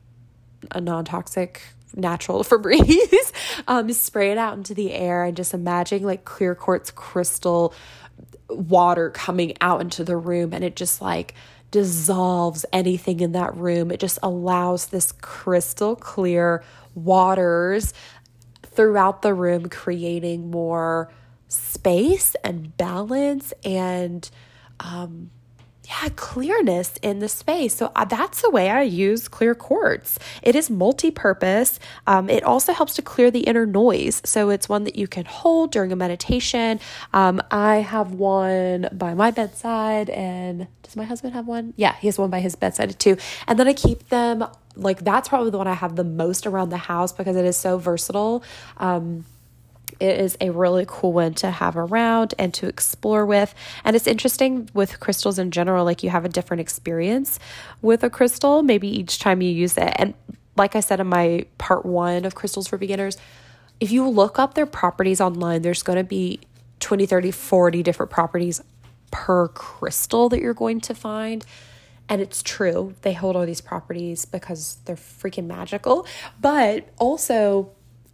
a 0.71 0.81
non 0.81 1.05
toxic 1.05 1.63
natural 1.95 2.45
Febreze, 2.45 3.33
um, 3.67 3.91
spray 3.93 4.33
it 4.33 4.39
out 4.39 4.57
into 4.57 4.75
the 4.75 4.93
air 4.93 5.25
and 5.25 5.37
just 5.37 5.55
imagine 5.55 6.03
like 6.03 6.25
clear 6.25 6.55
quartz 6.55 6.91
crystal 6.91 7.75
water 8.49 9.11
coming 9.11 9.55
out 9.61 9.81
into 9.81 10.05
the 10.05 10.17
room 10.17 10.53
and 10.53 10.63
it 10.63 10.77
just 10.77 11.01
like 11.01 11.35
dissolves 11.73 12.65
anything 12.73 13.21
in 13.21 13.33
that 13.33 13.57
room. 13.57 13.91
It 13.91 13.99
just 13.99 14.21
allows 14.23 14.87
this 14.89 15.11
crystal 15.11 15.97
clear 15.97 16.63
waters 16.95 17.95
throughout 18.63 19.23
the 19.23 19.35
room, 19.35 19.69
creating 19.69 20.51
more 20.51 21.13
space 21.49 22.37
and 22.45 22.77
balance 22.77 23.53
and 23.65 24.31
um, 24.81 25.31
yeah, 25.93 26.09
clearness 26.17 26.95
in 27.03 27.19
the 27.19 27.29
space. 27.29 27.75
So 27.75 27.93
uh, 27.95 28.05
that's 28.05 28.43
the 28.43 28.51
way 28.51 28.71
I 28.71 28.83
use 28.83 29.29
clear 29.29 29.55
quartz. 29.55 30.19
It 30.43 30.57
is 30.57 30.71
multi 30.71 31.11
purpose. 31.11 31.79
Um, 32.07 32.31
it 32.31 32.43
also 32.43 32.73
helps 32.73 32.95
to 32.95 33.03
clear 33.03 33.31
the 33.31 33.41
inner 33.41 33.67
noise. 33.67 34.23
So 34.25 34.51
it's 34.51 34.69
one 34.69 34.85
that 34.85 34.97
you 34.97 35.07
can 35.07 35.25
hold 35.25 35.71
during 35.73 35.93
a 35.93 35.97
meditation. 35.97 36.81
Um, 37.13 37.43
I 37.51 37.77
have 37.77 38.13
one 38.13 38.89
by 38.93 39.15
my 39.15 39.31
bedside, 39.31 40.09
and 40.11 40.67
does 40.83 40.97
my 40.97 41.05
husband 41.05 41.35
have 41.35 41.47
one? 41.47 41.75
Yeah, 41.77 41.95
he 41.97 42.09
has 42.09 42.19
one 42.19 42.31
by 42.31 42.41
his 42.41 42.55
bedside 42.55 42.99
too. 42.99 43.17
And 43.47 43.59
then 43.59 43.69
I 43.69 43.75
keep 43.75 44.09
them 44.09 44.45
like 44.75 45.05
that's 45.05 45.29
probably 45.29 45.51
the 45.51 45.59
one 45.59 45.69
I 45.69 45.75
have 45.75 45.97
the 45.97 46.05
most 46.05 46.47
around 46.47 46.71
the 46.71 46.79
house 46.79 47.13
because 47.13 47.37
it 47.37 47.45
is 47.45 47.57
so 47.57 47.77
versatile. 47.77 48.43
Um, 48.79 49.27
it 50.03 50.19
is 50.19 50.37
a 50.41 50.51
really 50.51 50.85
cool 50.89 51.13
one 51.13 51.35
to 51.35 51.51
have 51.51 51.77
around 51.77 52.35
and 52.37 52.53
to 52.55 52.67
explore 52.67 53.25
with. 53.25 53.55
And 53.85 53.95
it's 53.95 54.09
interesting 54.09 54.69
with 54.75 54.99
crystals 54.99 55.39
in 55.39 55.53
general, 55.53 55.85
like 55.85 56.03
you 56.03 56.11
have 56.11 56.25
a 56.25 56.29
different 56.29 56.61
experience 56.61 57.39
with 57.81 58.03
a 58.03 58.11
crystal, 58.11 58.65
maybe 58.65 58.89
each 58.89 59.21
time 59.21 59.41
you 59.41 59.51
use 59.51 59.79
it. 59.79 59.93
And 59.97 60.15
like 60.57 60.75
I 60.75 60.81
said 60.81 60.99
in 60.99 61.07
my 61.07 61.47
part 61.59 61.87
one 61.87 62.25
of 62.25 62.35
Crystals 62.35 62.67
for 62.67 62.77
Beginners, 62.77 63.17
if 63.79 63.93
you 63.93 64.09
look 64.09 64.41
up 64.41 64.55
their 64.55 64.67
properties 64.67 65.21
online, 65.21 65.63
there's 65.63 65.85
going 65.85 65.99
to 65.99 66.05
be 66.05 66.41
20, 66.81 67.07
30, 67.07 67.31
40 67.31 67.83
different 67.85 68.11
properties 68.11 68.61
per 69.13 69.47
crystal 69.49 70.29
that 70.31 70.41
you're 70.41 70.53
going 70.53 70.81
to 70.81 70.95
find. 70.97 71.45
And 72.09 72.21
it's 72.21 72.43
true, 72.43 72.95
they 73.03 73.13
hold 73.13 73.37
all 73.37 73.47
these 73.47 73.61
properties 73.61 74.25
because 74.25 74.79
they're 74.85 74.97
freaking 74.97 75.47
magical. 75.47 76.07
But 76.41 76.89
also, 76.99 77.71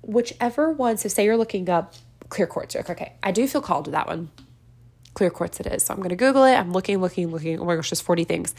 whichever 0.09 0.73
one, 0.73 0.97
so 0.97 1.09
say 1.09 1.25
you're 1.25 1.37
looking 1.37 1.69
up 1.69 1.95
clear 2.31 2.47
quartz, 2.47 2.75
okay, 2.75 3.13
I 3.23 3.31
do 3.31 3.47
feel 3.47 3.61
called 3.61 3.85
to 3.87 3.91
that 3.93 4.07
one. 4.07 4.31
Clear 5.15 5.31
quartz 5.31 5.61
it 5.61 5.67
is. 5.67 5.85
So 5.85 5.95
I'm 5.95 6.01
going 6.01 6.11
to 6.11 6.17
Google 6.17 6.45
it. 6.45 6.55
I'm 6.55 6.73
looking, 6.73 7.01
looking, 7.01 7.31
looking. 7.31 7.61
Oh 7.61 7.65
my 7.65 7.77
gosh, 7.77 7.91
there's 7.91 8.01
40 8.01 8.25
things. 8.25 8.55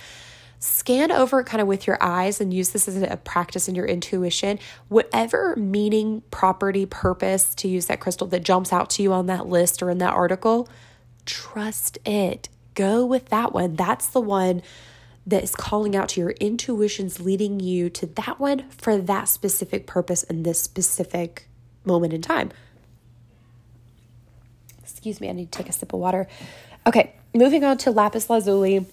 Scan 0.60 1.12
over 1.12 1.42
kind 1.44 1.62
of 1.62 1.68
with 1.68 1.88
your 1.88 1.98
eyes 2.02 2.42
and 2.42 2.54
use 2.54 2.70
this 2.70 2.88
as 2.88 3.02
a 3.02 3.18
practice 3.18 3.68
in 3.70 3.76
your 3.76 3.86
intuition. 3.86 4.60
Whatever 4.90 5.56
meaning, 5.56 6.22
property, 6.32 6.86
purpose 6.86 7.56
to 7.56 7.68
use 7.68 7.86
that 7.86 8.02
crystal 8.02 8.28
that 8.28 8.44
jumps 8.44 8.74
out 8.74 8.90
to 8.92 9.04
you 9.04 9.14
on 9.14 9.28
that 9.28 9.48
list 9.48 9.82
or 9.82 9.90
in 9.90 10.00
that 10.00 10.14
article, 10.14 10.68
trust 11.26 11.98
it. 12.06 12.50
Go 12.76 13.06
with 13.06 13.30
that 13.30 13.54
one. 13.54 13.76
That's 13.76 14.08
the 14.08 14.22
one 14.22 14.62
that 15.30 15.44
is 15.44 15.56
calling 15.56 15.96
out 15.96 16.10
to 16.10 16.22
your 16.22 16.32
intuitions, 16.32 17.20
leading 17.20 17.60
you 17.60 17.90
to 17.92 18.06
that 18.06 18.40
one 18.40 18.70
for 18.70 18.98
that 18.98 19.30
specific 19.30 19.86
purpose 19.86 20.24
in 20.24 20.44
this 20.44 20.60
specific 20.60 21.48
moment 21.86 22.14
in 22.14 22.22
time. 22.22 22.52
Excuse 24.82 25.22
me, 25.22 25.30
I 25.30 25.34
need 25.34 25.52
to 25.52 25.58
take 25.58 25.70
a 25.70 25.72
sip 25.72 25.94
of 25.94 26.00
water. 26.00 26.28
Okay, 26.86 27.14
moving 27.34 27.64
on 27.64 27.78
to 27.80 27.92
lapis 27.92 28.30
lazuli. 28.30 28.86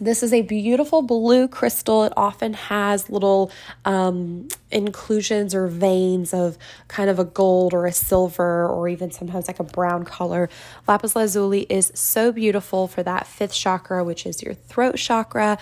This 0.00 0.22
is 0.22 0.32
a 0.32 0.42
beautiful 0.42 1.02
blue 1.02 1.48
crystal. 1.48 2.04
It 2.04 2.12
often 2.16 2.54
has 2.54 3.10
little 3.10 3.50
um, 3.84 4.48
inclusions 4.70 5.54
or 5.54 5.66
veins 5.66 6.32
of 6.32 6.56
kind 6.86 7.10
of 7.10 7.18
a 7.18 7.24
gold 7.24 7.74
or 7.74 7.86
a 7.86 7.92
silver 7.92 8.68
or 8.68 8.88
even 8.88 9.10
sometimes 9.10 9.48
like 9.48 9.58
a 9.58 9.64
brown 9.64 10.04
color. 10.04 10.48
Lapis 10.86 11.16
lazuli 11.16 11.66
is 11.68 11.90
so 11.94 12.30
beautiful 12.30 12.86
for 12.86 13.02
that 13.02 13.26
fifth 13.26 13.54
chakra, 13.54 14.04
which 14.04 14.24
is 14.24 14.42
your 14.42 14.54
throat 14.54 14.96
chakra 14.96 15.58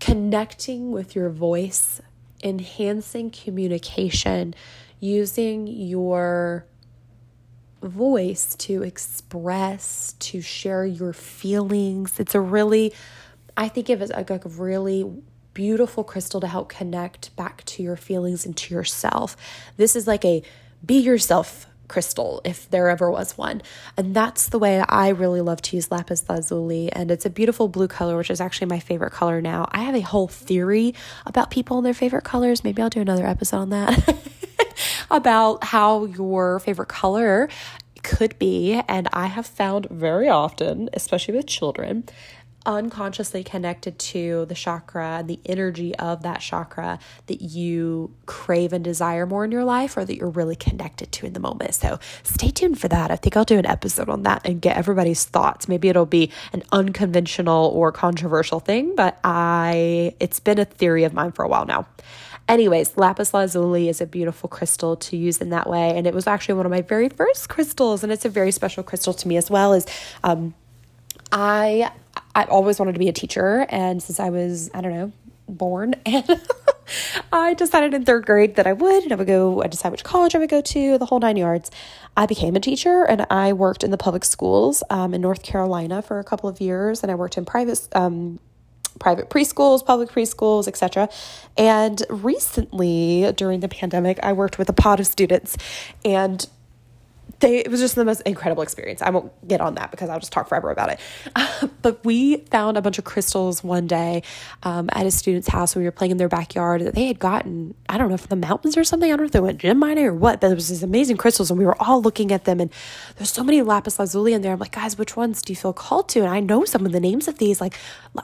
connecting 0.00 0.90
with 0.90 1.14
your 1.14 1.30
voice, 1.30 2.00
enhancing 2.42 3.30
communication, 3.30 4.52
using 4.98 5.66
your 5.66 6.66
voice 7.82 8.54
to 8.56 8.82
express, 8.82 10.14
to 10.18 10.40
share 10.40 10.84
your 10.84 11.12
feelings. 11.12 12.18
It's 12.18 12.34
a 12.34 12.40
really, 12.40 12.92
I 13.56 13.68
think 13.68 13.88
of 13.88 14.00
it 14.00 14.10
as 14.10 14.30
like 14.30 14.44
a 14.44 14.48
really 14.48 15.10
beautiful 15.54 16.02
crystal 16.04 16.40
to 16.40 16.46
help 16.46 16.68
connect 16.68 17.34
back 17.36 17.64
to 17.64 17.82
your 17.82 17.96
feelings 17.96 18.46
and 18.46 18.56
to 18.56 18.74
yourself. 18.74 19.36
This 19.76 19.94
is 19.94 20.06
like 20.06 20.24
a 20.24 20.42
be 20.84 20.98
yourself 20.98 21.66
crystal 21.88 22.40
if 22.44 22.70
there 22.70 22.88
ever 22.88 23.10
was 23.10 23.36
one. 23.36 23.60
And 23.96 24.16
that's 24.16 24.48
the 24.48 24.58
way 24.58 24.80
I 24.80 25.08
really 25.08 25.42
love 25.42 25.60
to 25.62 25.76
use 25.76 25.90
lapis 25.90 26.28
lazuli. 26.28 26.90
And 26.90 27.10
it's 27.10 27.26
a 27.26 27.30
beautiful 27.30 27.68
blue 27.68 27.88
color, 27.88 28.16
which 28.16 28.30
is 28.30 28.40
actually 28.40 28.68
my 28.68 28.80
favorite 28.80 29.12
color 29.12 29.42
now. 29.42 29.68
I 29.72 29.82
have 29.82 29.94
a 29.94 30.00
whole 30.00 30.28
theory 30.28 30.94
about 31.26 31.50
people 31.50 31.76
and 31.76 31.84
their 31.84 31.94
favorite 31.94 32.24
colors. 32.24 32.64
Maybe 32.64 32.80
I'll 32.80 32.88
do 32.88 33.00
another 33.00 33.26
episode 33.26 33.58
on 33.58 33.70
that. 33.70 34.18
about 35.10 35.62
how 35.64 36.06
your 36.06 36.58
favorite 36.60 36.88
color 36.88 37.48
could 38.02 38.38
be. 38.38 38.80
And 38.88 39.08
I 39.12 39.26
have 39.26 39.46
found 39.46 39.86
very 39.90 40.28
often, 40.28 40.88
especially 40.92 41.34
with 41.34 41.46
children, 41.46 42.04
unconsciously 42.66 43.42
connected 43.42 43.98
to 43.98 44.46
the 44.46 44.54
chakra 44.54 45.18
and 45.18 45.28
the 45.28 45.40
energy 45.46 45.94
of 45.96 46.22
that 46.22 46.40
chakra 46.40 46.98
that 47.26 47.42
you 47.42 48.14
crave 48.26 48.72
and 48.72 48.84
desire 48.84 49.26
more 49.26 49.44
in 49.44 49.52
your 49.52 49.64
life 49.64 49.96
or 49.96 50.04
that 50.04 50.16
you're 50.16 50.30
really 50.30 50.56
connected 50.56 51.10
to 51.12 51.26
in 51.26 51.32
the 51.32 51.40
moment. 51.40 51.74
So 51.74 51.98
stay 52.22 52.50
tuned 52.50 52.78
for 52.78 52.88
that. 52.88 53.10
I 53.10 53.16
think 53.16 53.36
I'll 53.36 53.44
do 53.44 53.58
an 53.58 53.66
episode 53.66 54.08
on 54.08 54.22
that 54.22 54.42
and 54.44 54.60
get 54.60 54.76
everybody's 54.76 55.24
thoughts. 55.24 55.68
Maybe 55.68 55.88
it'll 55.88 56.06
be 56.06 56.30
an 56.52 56.62
unconventional 56.72 57.70
or 57.74 57.92
controversial 57.92 58.60
thing, 58.60 58.94
but 58.94 59.18
I 59.24 60.14
it's 60.20 60.40
been 60.40 60.58
a 60.58 60.64
theory 60.64 61.04
of 61.04 61.12
mine 61.12 61.32
for 61.32 61.44
a 61.44 61.48
while 61.48 61.66
now. 61.66 61.86
Anyways, 62.48 62.96
lapis 62.96 63.32
lazuli 63.32 63.88
is 63.88 64.00
a 64.00 64.06
beautiful 64.06 64.48
crystal 64.48 64.96
to 64.96 65.16
use 65.16 65.38
in 65.38 65.50
that 65.50 65.70
way. 65.70 65.96
And 65.96 66.06
it 66.06 66.14
was 66.14 66.26
actually 66.26 66.56
one 66.56 66.66
of 66.66 66.70
my 66.70 66.82
very 66.82 67.08
first 67.08 67.48
crystals. 67.48 68.02
And 68.02 68.12
it's 68.12 68.24
a 68.24 68.28
very 68.28 68.50
special 68.50 68.82
crystal 68.82 69.14
to 69.14 69.28
me 69.28 69.36
as 69.36 69.48
well 69.48 69.72
as 69.72 69.86
um, 70.24 70.54
I 71.30 71.92
I 72.34 72.44
always 72.44 72.78
wanted 72.78 72.92
to 72.92 72.98
be 72.98 73.08
a 73.08 73.12
teacher. 73.12 73.66
And 73.68 74.02
since 74.02 74.18
I 74.20 74.30
was, 74.30 74.70
I 74.74 74.80
don't 74.80 74.94
know, 74.94 75.12
born 75.48 75.94
and 76.06 76.40
I 77.32 77.54
decided 77.54 77.94
in 77.94 78.04
third 78.04 78.26
grade 78.26 78.56
that 78.56 78.66
I 78.66 78.72
would, 78.72 79.04
and 79.04 79.12
I 79.12 79.16
would 79.16 79.26
go, 79.26 79.62
I 79.62 79.66
decided 79.66 79.92
which 79.92 80.04
college 80.04 80.34
I 80.34 80.38
would 80.38 80.50
go 80.50 80.60
to, 80.60 80.98
the 80.98 81.06
whole 81.06 81.20
nine 81.20 81.36
yards. 81.36 81.70
I 82.16 82.26
became 82.26 82.56
a 82.56 82.60
teacher 82.60 83.04
and 83.04 83.26
I 83.30 83.52
worked 83.52 83.84
in 83.84 83.90
the 83.90 83.98
public 83.98 84.24
schools 84.24 84.82
um, 84.90 85.14
in 85.14 85.20
North 85.20 85.42
Carolina 85.42 86.02
for 86.02 86.18
a 86.18 86.24
couple 86.24 86.48
of 86.48 86.60
years, 86.60 87.02
and 87.02 87.10
I 87.10 87.14
worked 87.14 87.38
in 87.38 87.44
private 87.44 87.88
um, 87.92 88.38
private 88.98 89.30
preschools, 89.30 89.84
public 89.84 90.10
preschools, 90.10 90.68
etc. 90.68 91.08
And 91.56 92.02
recently, 92.10 93.32
during 93.36 93.60
the 93.60 93.68
pandemic, 93.68 94.18
I 94.22 94.32
worked 94.32 94.58
with 94.58 94.68
a 94.68 94.74
pod 94.74 95.00
of 95.00 95.06
students 95.06 95.56
and 96.04 96.46
they, 97.42 97.58
it 97.58 97.70
was 97.70 97.80
just 97.80 97.96
the 97.96 98.04
most 98.04 98.22
incredible 98.22 98.62
experience. 98.62 99.02
I 99.02 99.10
won't 99.10 99.32
get 99.46 99.60
on 99.60 99.74
that 99.74 99.90
because 99.90 100.08
I'll 100.08 100.20
just 100.20 100.32
talk 100.32 100.48
forever 100.48 100.70
about 100.70 100.90
it. 100.90 101.00
Uh, 101.34 101.66
but 101.82 102.02
we 102.04 102.38
found 102.50 102.76
a 102.76 102.82
bunch 102.82 102.98
of 102.98 103.04
crystals 103.04 103.62
one 103.64 103.86
day 103.86 104.22
um, 104.62 104.88
at 104.92 105.06
a 105.06 105.10
student's 105.10 105.48
house. 105.48 105.74
We 105.74 105.82
were 105.82 105.90
playing 105.90 106.12
in 106.12 106.16
their 106.16 106.28
backyard 106.28 106.82
that 106.82 106.94
they 106.94 107.06
had 107.06 107.18
gotten, 107.18 107.74
I 107.88 107.98
don't 107.98 108.08
know, 108.08 108.16
from 108.16 108.40
the 108.40 108.46
mountains 108.46 108.76
or 108.76 108.84
something. 108.84 109.12
I 109.12 109.16
don't 109.16 109.24
know 109.24 109.26
if 109.26 109.32
they 109.32 109.40
went 109.40 109.58
gem 109.58 109.78
mining 109.78 110.06
or 110.06 110.14
what, 110.14 110.40
but 110.40 110.48
there 110.48 110.54
was 110.54 110.68
these 110.68 110.84
amazing 110.84 111.16
crystals 111.16 111.50
and 111.50 111.58
we 111.58 111.66
were 111.66 111.80
all 111.82 112.00
looking 112.00 112.30
at 112.30 112.44
them. 112.44 112.60
And 112.60 112.72
there's 113.16 113.32
so 113.32 113.42
many 113.42 113.60
lapis 113.60 113.98
lazuli 113.98 114.32
in 114.32 114.42
there. 114.42 114.52
I'm 114.52 114.60
like, 114.60 114.72
guys, 114.72 114.96
which 114.96 115.16
ones 115.16 115.42
do 115.42 115.52
you 115.52 115.56
feel 115.56 115.72
called 115.72 116.08
to? 116.10 116.20
And 116.20 116.28
I 116.28 116.38
know 116.38 116.64
some 116.64 116.86
of 116.86 116.92
the 116.92 117.00
names 117.00 117.26
of 117.26 117.38
these. 117.38 117.60
Like, 117.60 117.74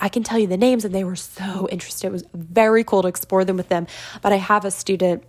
I 0.01 0.09
can 0.09 0.23
tell 0.23 0.39
you 0.39 0.47
the 0.47 0.57
names. 0.57 0.85
And 0.85 0.95
they 0.95 1.05
were 1.05 1.17
so 1.17 1.69
interested. 1.71 2.07
It 2.07 2.13
was 2.13 2.25
very 2.35 2.85
cool 2.85 3.03
to 3.03 3.09
explore 3.09 3.45
them 3.45 3.57
with 3.57 3.69
them. 3.69 3.89
But 4.23 4.33
I 4.33 4.37
have 4.37 4.65
a 4.65 4.71
student 4.71 5.25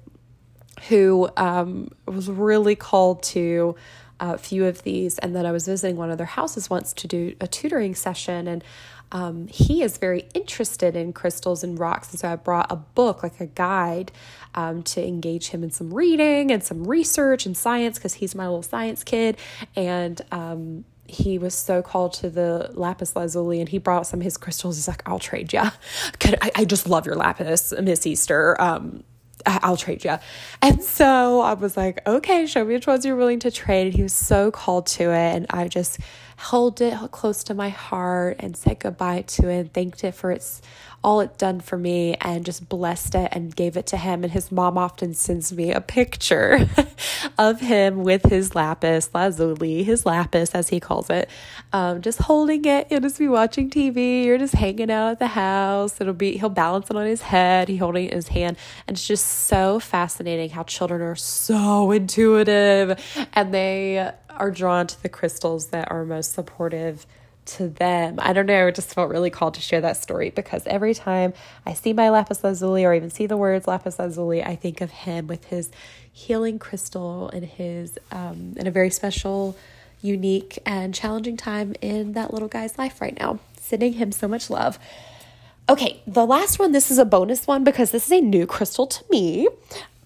who 0.87 1.29
um, 1.37 1.89
was 2.05 2.29
really 2.29 2.75
called 2.75 3.23
to 3.23 3.75
a 4.19 4.37
few 4.37 4.65
of 4.65 4.83
these. 4.83 5.17
And 5.19 5.35
then 5.35 5.45
I 5.45 5.51
was 5.51 5.65
visiting 5.65 5.95
one 5.95 6.11
of 6.11 6.17
their 6.17 6.27
houses 6.27 6.69
once 6.69 6.93
to 6.93 7.07
do 7.07 7.35
a 7.39 7.47
tutoring 7.47 7.95
session. 7.95 8.47
And 8.47 8.63
um, 9.11 9.47
he 9.47 9.81
is 9.81 9.97
very 9.97 10.27
interested 10.33 10.95
in 10.95 11.13
crystals 11.13 11.63
and 11.63 11.79
rocks. 11.79 12.11
And 12.11 12.19
so 12.19 12.29
I 12.29 12.35
brought 12.35 12.71
a 12.71 12.75
book, 12.75 13.23
like 13.23 13.39
a 13.39 13.47
guide, 13.47 14.11
um, 14.55 14.83
to 14.83 15.05
engage 15.05 15.47
him 15.47 15.63
in 15.63 15.71
some 15.71 15.93
reading 15.93 16.51
and 16.51 16.63
some 16.63 16.85
research 16.85 17.45
and 17.45 17.57
science 17.57 17.97
because 17.97 18.15
he's 18.15 18.35
my 18.35 18.45
little 18.45 18.61
science 18.61 19.03
kid. 19.03 19.37
And 19.75 20.21
um, 20.31 20.85
he 21.07 21.39
was 21.39 21.55
so 21.55 21.81
called 21.81 22.13
to 22.13 22.29
the 22.29 22.69
lapis 22.73 23.15
lazuli 23.15 23.59
and 23.59 23.69
he 23.69 23.79
brought 23.79 24.05
some 24.05 24.19
of 24.19 24.23
his 24.23 24.37
crystals. 24.37 24.75
He's 24.75 24.87
like, 24.87 25.01
I'll 25.07 25.19
trade 25.19 25.53
you. 25.53 25.61
I, 26.23 26.51
I 26.55 26.65
just 26.65 26.87
love 26.87 27.05
your 27.05 27.15
lapis, 27.15 27.73
Miss 27.81 28.05
Easter. 28.05 28.59
Um, 28.61 29.03
I'll 29.45 29.77
trade 29.77 30.03
you. 30.03 30.17
And 30.61 30.83
so 30.83 31.41
I 31.41 31.53
was 31.53 31.77
like, 31.77 32.05
okay, 32.07 32.45
show 32.45 32.63
me 32.65 32.73
which 32.73 32.87
ones 32.87 33.05
you're 33.05 33.15
willing 33.15 33.39
to 33.39 33.51
trade. 33.51 33.87
And 33.87 33.95
he 33.95 34.03
was 34.03 34.13
so 34.13 34.51
called 34.51 34.87
to 34.87 35.11
it. 35.11 35.35
And 35.35 35.45
I 35.49 35.67
just 35.67 35.99
held 36.39 36.79
it 36.79 36.95
close 37.11 37.43
to 37.43 37.53
my 37.53 37.67
heart 37.67 38.37
and 38.39 38.55
said 38.55 38.79
goodbye 38.79 39.21
to 39.23 39.49
it 39.49 39.59
and 39.59 39.73
thanked 39.73 40.05
it 40.05 40.15
for 40.15 40.31
its 40.31 40.61
all 41.03 41.21
it 41.21 41.37
done 41.37 41.59
for 41.59 41.77
me 41.77 42.15
and 42.19 42.45
just 42.45 42.67
blessed 42.67 43.15
it 43.15 43.29
and 43.31 43.55
gave 43.55 43.77
it 43.77 43.85
to 43.87 43.97
him. 43.97 44.23
And 44.23 44.31
his 44.31 44.51
mom 44.51 44.77
often 44.77 45.13
sends 45.13 45.51
me 45.51 45.71
a 45.71 45.81
picture 45.81 46.69
of 47.37 47.59
him 47.59 48.03
with 48.03 48.25
his 48.25 48.55
lapis 48.55 49.09
lazuli, 49.13 49.83
his 49.83 50.05
lapis 50.05 50.51
as 50.51 50.69
he 50.69 50.79
calls 50.79 51.09
it, 51.09 51.29
um, 51.73 52.01
just 52.01 52.19
holding 52.19 52.65
it. 52.65 52.87
You'll 52.89 53.01
just 53.01 53.19
be 53.19 53.27
watching 53.27 53.69
TV. 53.69 54.25
You're 54.25 54.37
just 54.37 54.55
hanging 54.55 54.91
out 54.91 55.11
at 55.11 55.19
the 55.19 55.27
house. 55.27 55.99
It'll 55.99 56.13
be 56.13 56.37
he'll 56.37 56.49
balance 56.49 56.89
it 56.89 56.95
on 56.95 57.05
his 57.05 57.21
head. 57.21 57.67
He 57.67 57.77
holding 57.77 58.05
it 58.05 58.11
in 58.11 58.17
his 58.17 58.29
hand, 58.29 58.57
and 58.87 58.95
it's 58.95 59.07
just 59.07 59.25
so 59.25 59.79
fascinating 59.79 60.49
how 60.49 60.63
children 60.63 61.01
are 61.01 61.15
so 61.15 61.91
intuitive 61.91 62.99
and 63.33 63.53
they 63.53 64.11
are 64.39 64.51
drawn 64.51 64.87
to 64.87 65.03
the 65.03 65.09
crystals 65.09 65.67
that 65.67 65.91
are 65.91 66.05
most 66.05 66.33
supportive 66.33 67.05
to 67.45 67.67
them. 67.67 68.19
I 68.19 68.33
don't 68.33 68.45
know, 68.45 68.67
I 68.67 68.71
just 68.71 68.93
felt 68.93 69.09
really 69.09 69.29
called 69.29 69.55
to 69.55 69.61
share 69.61 69.81
that 69.81 69.97
story 69.97 70.29
because 70.29 70.65
every 70.67 70.93
time 70.93 71.33
I 71.65 71.73
see 71.73 71.93
my 71.93 72.09
lapis 72.09 72.43
lazuli 72.43 72.85
or 72.85 72.93
even 72.93 73.09
see 73.09 73.25
the 73.25 73.37
words 73.37 73.67
lapis 73.67 73.97
lazuli, 73.97 74.43
I 74.43 74.55
think 74.55 74.81
of 74.81 74.91
him 74.91 75.27
with 75.27 75.45
his 75.45 75.71
healing 76.11 76.59
crystal 76.59 77.29
and 77.29 77.45
his 77.45 77.97
um 78.11 78.53
in 78.57 78.67
a 78.67 78.71
very 78.71 78.89
special, 78.89 79.55
unique 80.01 80.59
and 80.65 80.93
challenging 80.93 81.37
time 81.37 81.75
in 81.81 82.13
that 82.13 82.33
little 82.33 82.47
guy's 82.47 82.77
life 82.77 83.01
right 83.01 83.17
now. 83.19 83.39
Sending 83.59 83.93
him 83.93 84.11
so 84.11 84.27
much 84.27 84.49
love. 84.49 84.79
Okay, 85.67 86.01
the 86.07 86.25
last 86.25 86.57
one, 86.57 86.71
this 86.71 86.89
is 86.89 86.97
a 86.97 87.05
bonus 87.05 87.45
one 87.45 87.63
because 87.63 87.91
this 87.91 88.05
is 88.07 88.11
a 88.11 88.21
new 88.21 88.47
crystal 88.47 88.87
to 88.87 89.03
me. 89.11 89.47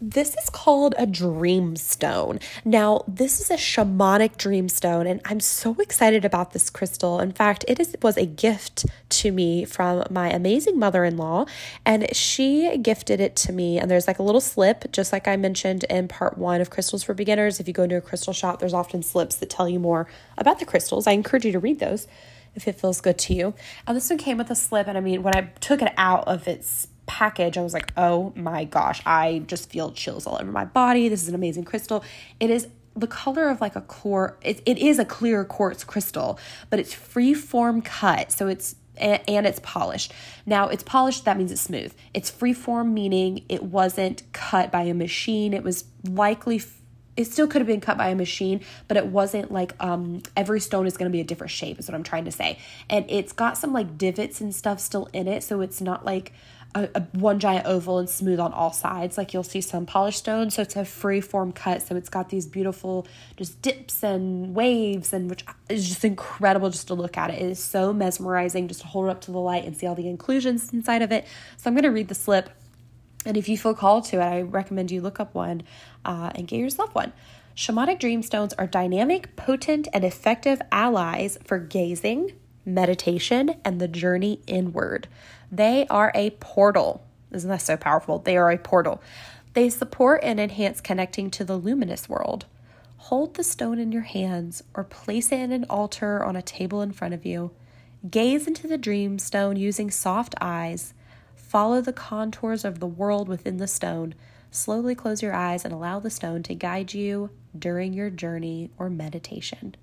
This 0.05 0.35
is 0.35 0.49
called 0.49 0.95
a 0.97 1.05
dream 1.05 1.77
stone. 1.77 2.39
Now, 2.65 3.05
this 3.07 3.39
is 3.39 3.49
a 3.49 3.53
shamanic 3.53 4.35
dream 4.35 4.67
stone, 4.67 5.07
and 5.07 5.21
I'm 5.23 5.39
so 5.39 5.77
excited 5.79 6.25
about 6.25 6.51
this 6.51 6.69
crystal. 6.69 7.21
In 7.21 7.31
fact, 7.31 7.63
it 7.69 7.79
is, 7.79 7.95
was 8.01 8.17
a 8.17 8.25
gift 8.25 8.85
to 9.07 9.31
me 9.31 9.63
from 9.63 10.03
my 10.09 10.29
amazing 10.29 10.77
mother 10.77 11.05
in 11.05 11.15
law, 11.15 11.45
and 11.85 12.13
she 12.13 12.77
gifted 12.79 13.21
it 13.21 13.37
to 13.37 13.53
me. 13.53 13.79
And 13.79 13.89
there's 13.89 14.05
like 14.05 14.19
a 14.19 14.23
little 14.23 14.41
slip, 14.41 14.91
just 14.91 15.13
like 15.13 15.25
I 15.25 15.37
mentioned 15.37 15.85
in 15.85 16.09
part 16.09 16.37
one 16.37 16.59
of 16.59 16.69
Crystals 16.69 17.03
for 17.03 17.13
Beginners. 17.13 17.61
If 17.61 17.69
you 17.69 17.73
go 17.73 17.83
into 17.83 17.95
a 17.95 18.01
crystal 18.01 18.33
shop, 18.33 18.59
there's 18.59 18.73
often 18.73 19.03
slips 19.03 19.37
that 19.37 19.49
tell 19.49 19.69
you 19.69 19.79
more 19.79 20.09
about 20.37 20.59
the 20.59 20.65
crystals. 20.65 21.07
I 21.07 21.13
encourage 21.13 21.45
you 21.45 21.53
to 21.53 21.59
read 21.59 21.79
those 21.79 22.09
if 22.55 22.67
it 22.67 22.77
feels 22.77 22.99
good 22.99 23.17
to 23.19 23.33
you. 23.33 23.53
And 23.87 23.95
this 23.95 24.09
one 24.09 24.19
came 24.19 24.37
with 24.37 24.51
a 24.51 24.55
slip, 24.55 24.87
and 24.87 24.97
I 24.97 25.01
mean, 25.01 25.23
when 25.23 25.33
I 25.33 25.43
took 25.61 25.81
it 25.81 25.93
out 25.95 26.27
of 26.27 26.45
its 26.45 26.89
package, 27.13 27.59
I 27.59 27.61
was 27.61 27.73
like, 27.73 27.93
oh 27.95 28.33
my 28.35 28.63
gosh, 28.63 29.01
I 29.05 29.43
just 29.45 29.69
feel 29.69 29.91
chills 29.91 30.25
all 30.25 30.37
over 30.41 30.51
my 30.51 30.65
body. 30.65 31.09
This 31.09 31.21
is 31.21 31.29
an 31.29 31.35
amazing 31.35 31.63
crystal. 31.63 32.03
It 32.39 32.49
is 32.49 32.67
the 32.95 33.05
color 33.05 33.49
of 33.49 33.61
like 33.61 33.75
a 33.75 33.81
core, 33.81 34.37
it, 34.41 34.63
it 34.65 34.79
is 34.79 34.97
a 34.97 35.05
clear 35.05 35.45
quartz 35.45 35.83
crystal, 35.83 36.39
but 36.71 36.79
it's 36.79 36.93
free 36.93 37.35
form 37.35 37.83
cut. 37.83 38.31
So 38.31 38.47
it's 38.47 38.75
and 38.95 39.47
it's 39.47 39.59
polished. 39.63 40.13
Now, 40.45 40.67
it's 40.67 40.83
polished, 40.83 41.25
that 41.25 41.35
means 41.35 41.51
it's 41.51 41.61
smooth. 41.61 41.93
It's 42.13 42.29
free 42.29 42.53
form, 42.53 42.93
meaning 42.93 43.43
it 43.49 43.63
wasn't 43.63 44.21
cut 44.33 44.71
by 44.71 44.83
a 44.83 44.93
machine. 44.93 45.53
It 45.53 45.63
was 45.63 45.85
likely 46.07 46.61
it 47.15 47.25
still 47.25 47.47
could 47.47 47.61
have 47.61 47.67
been 47.67 47.81
cut 47.81 47.97
by 47.97 48.09
a 48.09 48.15
machine, 48.15 48.61
but 48.87 48.97
it 48.97 49.05
wasn't 49.07 49.51
like 49.51 49.73
um 49.79 50.21
every 50.35 50.59
stone 50.59 50.87
is 50.87 50.97
going 50.97 51.09
to 51.09 51.13
be 51.13 51.21
a 51.21 51.23
different 51.23 51.51
shape 51.51 51.79
is 51.79 51.87
what 51.87 51.95
I'm 51.95 52.03
trying 52.03 52.25
to 52.25 52.31
say. 52.31 52.57
And 52.89 53.05
it's 53.09 53.33
got 53.33 53.57
some 53.57 53.73
like 53.73 53.97
divots 53.97 54.41
and 54.41 54.53
stuff 54.53 54.79
still 54.79 55.09
in 55.13 55.27
it, 55.27 55.43
so 55.43 55.61
it's 55.61 55.81
not 55.81 56.05
like 56.05 56.33
a, 56.75 56.89
a, 56.95 57.01
one 57.13 57.39
giant 57.39 57.65
oval 57.65 57.99
and 57.99 58.09
smooth 58.09 58.39
on 58.39 58.51
all 58.53 58.71
sides. 58.71 59.17
Like 59.17 59.33
you'll 59.33 59.43
see 59.43 59.61
some 59.61 59.85
polished 59.85 60.19
stone. 60.19 60.49
So 60.49 60.61
it's 60.61 60.75
a 60.75 60.85
free 60.85 61.21
form 61.21 61.51
cut. 61.51 61.81
So 61.81 61.95
it's 61.95 62.09
got 62.09 62.29
these 62.29 62.45
beautiful 62.45 63.07
just 63.37 63.61
dips 63.61 64.03
and 64.03 64.55
waves 64.55 65.13
and 65.13 65.29
which 65.29 65.45
is 65.69 65.87
just 65.87 66.03
incredible 66.03 66.69
just 66.69 66.87
to 66.87 66.93
look 66.93 67.17
at 67.17 67.29
it. 67.29 67.41
It 67.41 67.51
is 67.51 67.59
so 67.59 67.93
mesmerizing 67.93 68.67
just 68.67 68.81
to 68.81 68.87
hold 68.87 69.07
it 69.07 69.11
up 69.11 69.21
to 69.21 69.31
the 69.31 69.39
light 69.39 69.65
and 69.65 69.77
see 69.77 69.85
all 69.85 69.95
the 69.95 70.07
inclusions 70.07 70.71
inside 70.73 71.01
of 71.01 71.11
it. 71.11 71.25
So 71.57 71.69
i'm 71.69 71.73
going 71.73 71.83
to 71.83 71.89
read 71.89 72.07
the 72.07 72.15
slip. 72.15 72.49
And 73.25 73.37
if 73.37 73.47
you 73.47 73.57
feel 73.57 73.73
called 73.73 74.05
to 74.05 74.17
it 74.17 74.23
i 74.23 74.41
recommend 74.41 74.91
you 74.91 75.01
look 75.01 75.19
up 75.19 75.33
one 75.33 75.63
uh, 76.03 76.31
and 76.35 76.47
get 76.47 76.57
yourself 76.57 76.93
one. 76.93 77.13
Shamanic 77.55 77.99
dreamstones 77.99 78.53
are 78.57 78.65
dynamic, 78.65 79.35
potent, 79.35 79.87
and 79.93 80.03
effective 80.03 80.59
allies 80.71 81.37
for 81.45 81.59
gazing, 81.59 82.33
meditation, 82.65 83.55
and 83.63 83.79
the 83.79 83.87
journey 83.87 84.41
inward. 84.47 85.07
They 85.53 85.85
are 85.87 86.11
a 86.15 86.31
portal. 86.31 87.05
Isn't 87.31 87.49
that 87.51 87.61
so 87.61 87.77
powerful? 87.77 88.17
They 88.17 88.37
are 88.37 88.49
a 88.49 88.57
portal. 88.57 89.03
They 89.53 89.69
support 89.69 90.21
and 90.23 90.39
enhance 90.39 90.81
connecting 90.81 91.29
to 91.29 91.45
the 91.45 91.57
luminous 91.57 92.09
world. 92.09 92.47
Hold 92.97 93.35
the 93.35 93.43
stone 93.43 93.77
in 93.77 93.91
your 93.91 94.01
hands 94.01 94.63
or 94.73 94.83
place 94.83 95.31
it 95.31 95.39
in 95.39 95.51
an 95.51 95.65
altar 95.69 96.23
on 96.23 96.35
a 96.35 96.41
table 96.41 96.81
in 96.81 96.91
front 96.91 97.13
of 97.13 97.23
you. 97.23 97.51
Gaze 98.09 98.47
into 98.47 98.65
the 98.65 98.79
dream 98.79 99.19
stone 99.19 99.55
using 99.55 99.91
soft 99.91 100.33
eyes. 100.41 100.95
Follow 101.35 101.81
the 101.81 101.93
contours 101.93 102.65
of 102.65 102.79
the 102.79 102.87
world 102.87 103.29
within 103.29 103.57
the 103.57 103.67
stone. 103.67 104.15
Slowly 104.49 104.95
close 104.95 105.21
your 105.21 105.35
eyes 105.35 105.63
and 105.63 105.71
allow 105.71 105.99
the 105.99 106.09
stone 106.09 106.41
to 106.43 106.55
guide 106.55 106.95
you 106.95 107.29
during 107.55 107.93
your 107.93 108.09
journey 108.09 108.71
or 108.79 108.89
meditation. 108.89 109.75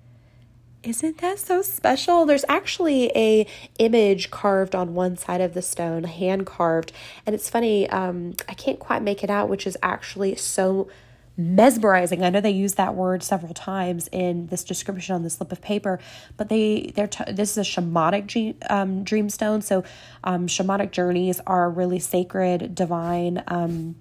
Isn't 0.83 1.19
that 1.19 1.37
so 1.37 1.61
special? 1.61 2.25
There's 2.25 2.45
actually 2.49 3.11
a 3.15 3.45
image 3.77 4.31
carved 4.31 4.73
on 4.73 4.95
one 4.95 5.15
side 5.15 5.39
of 5.39 5.53
the 5.53 5.61
stone, 5.61 6.05
hand 6.05 6.47
carved, 6.47 6.91
and 7.23 7.35
it's 7.35 7.49
funny. 7.51 7.87
Um, 7.89 8.33
I 8.49 8.55
can't 8.55 8.79
quite 8.79 9.03
make 9.03 9.23
it 9.23 9.29
out, 9.29 9.47
which 9.47 9.67
is 9.67 9.77
actually 9.83 10.35
so 10.37 10.89
mesmerizing. 11.37 12.23
I 12.23 12.29
know 12.31 12.41
they 12.41 12.49
use 12.49 12.75
that 12.75 12.95
word 12.95 13.21
several 13.21 13.53
times 13.53 14.09
in 14.11 14.47
this 14.47 14.63
description 14.63 15.13
on 15.13 15.21
the 15.21 15.29
slip 15.29 15.51
of 15.51 15.61
paper, 15.61 15.99
but 16.35 16.49
they 16.49 16.91
they're 16.95 17.07
t- 17.07 17.31
this 17.31 17.55
is 17.55 17.57
a 17.59 17.81
shamanic 17.81 18.25
dream, 18.25 18.55
um. 18.71 19.61
So 19.61 19.83
um, 20.23 20.47
shamanic 20.47 20.89
journeys 20.89 21.39
are 21.45 21.69
really 21.69 21.99
sacred, 21.99 22.73
divine, 22.73 23.43
um, 23.47 23.97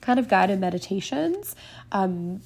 kind 0.00 0.18
of 0.18 0.28
guided 0.28 0.60
meditations. 0.60 1.54
Um, 1.92 2.40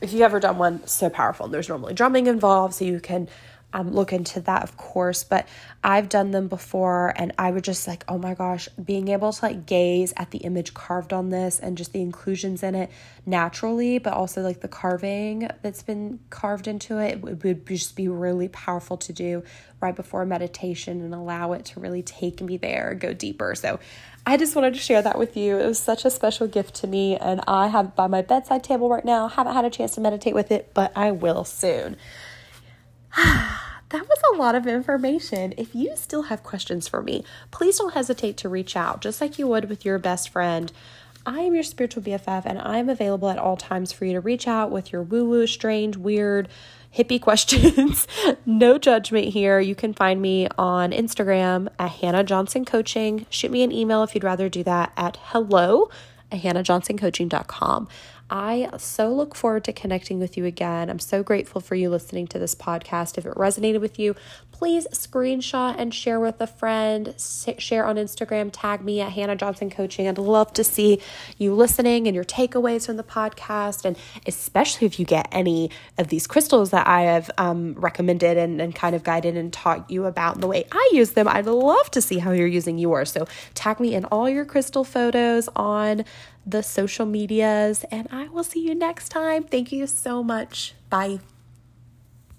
if 0.00 0.12
you've 0.12 0.22
ever 0.22 0.40
done 0.40 0.58
one, 0.58 0.86
so 0.86 1.10
powerful. 1.10 1.48
There's 1.48 1.68
normally 1.68 1.94
drumming 1.94 2.26
involved, 2.26 2.74
so 2.74 2.84
you 2.84 3.00
can 3.00 3.28
um, 3.72 3.92
look 3.92 4.12
into 4.12 4.40
that, 4.42 4.62
of 4.62 4.76
course. 4.76 5.24
But 5.24 5.46
I've 5.82 6.08
done 6.08 6.30
them 6.30 6.48
before, 6.48 7.12
and 7.16 7.32
I 7.38 7.50
would 7.50 7.64
just 7.64 7.86
like, 7.86 8.04
oh 8.08 8.18
my 8.18 8.34
gosh, 8.34 8.68
being 8.82 9.08
able 9.08 9.32
to 9.32 9.44
like 9.44 9.66
gaze 9.66 10.12
at 10.16 10.30
the 10.30 10.38
image 10.38 10.74
carved 10.74 11.12
on 11.12 11.30
this 11.30 11.58
and 11.58 11.76
just 11.76 11.92
the 11.92 12.02
inclusions 12.02 12.62
in 12.62 12.74
it 12.74 12.90
naturally, 13.26 13.98
but 13.98 14.12
also 14.12 14.42
like 14.42 14.60
the 14.60 14.68
carving 14.68 15.48
that's 15.62 15.82
been 15.82 16.18
carved 16.30 16.66
into 16.66 16.98
it, 16.98 17.22
it 17.24 17.44
would 17.44 17.66
just 17.66 17.96
be 17.96 18.08
really 18.08 18.48
powerful 18.48 18.96
to 18.96 19.12
do 19.12 19.42
right 19.80 19.96
before 19.96 20.26
meditation 20.26 21.00
and 21.00 21.14
allow 21.14 21.52
it 21.52 21.64
to 21.64 21.80
really 21.80 22.02
take 22.02 22.40
me 22.42 22.56
there, 22.56 22.94
go 22.94 23.12
deeper. 23.12 23.54
So 23.54 23.78
I 24.26 24.36
just 24.36 24.54
wanted 24.54 24.74
to 24.74 24.80
share 24.80 25.02
that 25.02 25.18
with 25.18 25.36
you. 25.36 25.58
It 25.58 25.66
was 25.66 25.78
such 25.78 26.04
a 26.04 26.10
special 26.10 26.46
gift 26.46 26.74
to 26.76 26.86
me, 26.86 27.16
and 27.16 27.40
I 27.48 27.68
have 27.68 27.96
by 27.96 28.06
my 28.06 28.22
bedside 28.22 28.62
table 28.62 28.88
right 28.88 29.04
now. 29.04 29.28
Haven't 29.28 29.54
had 29.54 29.64
a 29.64 29.70
chance 29.70 29.94
to 29.94 30.00
meditate 30.00 30.34
with 30.34 30.52
it, 30.52 30.72
but 30.74 30.92
I 30.94 31.10
will 31.10 31.44
soon. 31.44 31.96
that 33.16 33.58
was 33.92 34.18
a 34.32 34.36
lot 34.36 34.54
of 34.54 34.66
information. 34.66 35.54
If 35.56 35.74
you 35.74 35.96
still 35.96 36.22
have 36.22 36.42
questions 36.42 36.86
for 36.86 37.02
me, 37.02 37.24
please 37.50 37.78
don't 37.78 37.94
hesitate 37.94 38.36
to 38.38 38.48
reach 38.48 38.76
out, 38.76 39.00
just 39.00 39.20
like 39.20 39.38
you 39.38 39.48
would 39.48 39.68
with 39.68 39.84
your 39.84 39.98
best 39.98 40.28
friend. 40.28 40.70
I 41.26 41.40
am 41.40 41.54
your 41.54 41.62
spiritual 41.62 42.02
BFF, 42.02 42.42
and 42.46 42.58
I'm 42.58 42.88
available 42.88 43.30
at 43.30 43.38
all 43.38 43.56
times 43.56 43.92
for 43.92 44.04
you 44.04 44.12
to 44.12 44.20
reach 44.20 44.46
out 44.46 44.70
with 44.70 44.92
your 44.92 45.02
woo 45.02 45.28
woo, 45.28 45.46
strange, 45.46 45.96
weird, 45.96 46.48
hippie 46.96 47.20
questions. 47.20 48.06
no 48.46 48.78
judgment 48.78 49.28
here. 49.28 49.60
You 49.60 49.74
can 49.74 49.94
find 49.94 50.20
me 50.20 50.48
on 50.58 50.92
Instagram 50.92 51.68
at 51.78 51.90
Hannah 51.90 52.24
Johnson 52.24 52.64
Coaching. 52.64 53.26
Shoot 53.30 53.50
me 53.50 53.62
an 53.62 53.72
email 53.72 54.02
if 54.02 54.14
you'd 54.14 54.24
rather 54.24 54.48
do 54.48 54.62
that 54.64 54.92
at 54.96 55.18
hello 55.22 55.90
at 56.32 56.40
hannahjohnsoncoaching.com. 56.40 57.88
I 58.32 58.70
so 58.78 59.12
look 59.12 59.34
forward 59.34 59.64
to 59.64 59.72
connecting 59.72 60.20
with 60.20 60.36
you 60.36 60.44
again. 60.44 60.88
I'm 60.88 61.00
so 61.00 61.24
grateful 61.24 61.60
for 61.60 61.74
you 61.74 61.90
listening 61.90 62.28
to 62.28 62.38
this 62.38 62.54
podcast. 62.54 63.18
If 63.18 63.26
it 63.26 63.34
resonated 63.34 63.80
with 63.80 63.98
you, 63.98 64.14
please 64.60 64.86
screenshot 64.88 65.74
and 65.78 65.94
share 65.94 66.20
with 66.20 66.38
a 66.38 66.46
friend. 66.46 67.14
Share 67.56 67.86
on 67.86 67.96
Instagram, 67.96 68.50
tag 68.52 68.84
me 68.84 69.00
at 69.00 69.10
Hannah 69.10 69.34
Johnson 69.34 69.70
Coaching. 69.70 70.06
I'd 70.06 70.18
love 70.18 70.52
to 70.52 70.62
see 70.62 71.00
you 71.38 71.54
listening 71.54 72.06
and 72.06 72.14
your 72.14 72.26
takeaways 72.26 72.84
from 72.84 72.98
the 72.98 73.02
podcast. 73.02 73.86
And 73.86 73.96
especially 74.26 74.86
if 74.86 75.00
you 75.00 75.06
get 75.06 75.28
any 75.32 75.70
of 75.96 76.08
these 76.08 76.26
crystals 76.26 76.72
that 76.72 76.86
I 76.86 77.00
have 77.04 77.30
um, 77.38 77.72
recommended 77.72 78.36
and, 78.36 78.60
and 78.60 78.74
kind 78.74 78.94
of 78.94 79.02
guided 79.02 79.34
and 79.34 79.50
taught 79.50 79.90
you 79.90 80.04
about 80.04 80.42
the 80.42 80.46
way 80.46 80.66
I 80.70 80.90
use 80.92 81.12
them, 81.12 81.26
I'd 81.26 81.46
love 81.46 81.90
to 81.92 82.02
see 82.02 82.18
how 82.18 82.32
you're 82.32 82.46
using 82.46 82.76
yours. 82.76 83.10
So 83.10 83.26
tag 83.54 83.80
me 83.80 83.94
in 83.94 84.04
all 84.04 84.28
your 84.28 84.44
crystal 84.44 84.84
photos 84.84 85.48
on 85.56 86.04
the 86.44 86.62
social 86.62 87.06
medias, 87.06 87.86
and 87.90 88.08
I 88.12 88.28
will 88.28 88.44
see 88.44 88.60
you 88.60 88.74
next 88.74 89.08
time. 89.08 89.42
Thank 89.44 89.72
you 89.72 89.86
so 89.86 90.22
much. 90.22 90.74
Bye. 90.90 91.20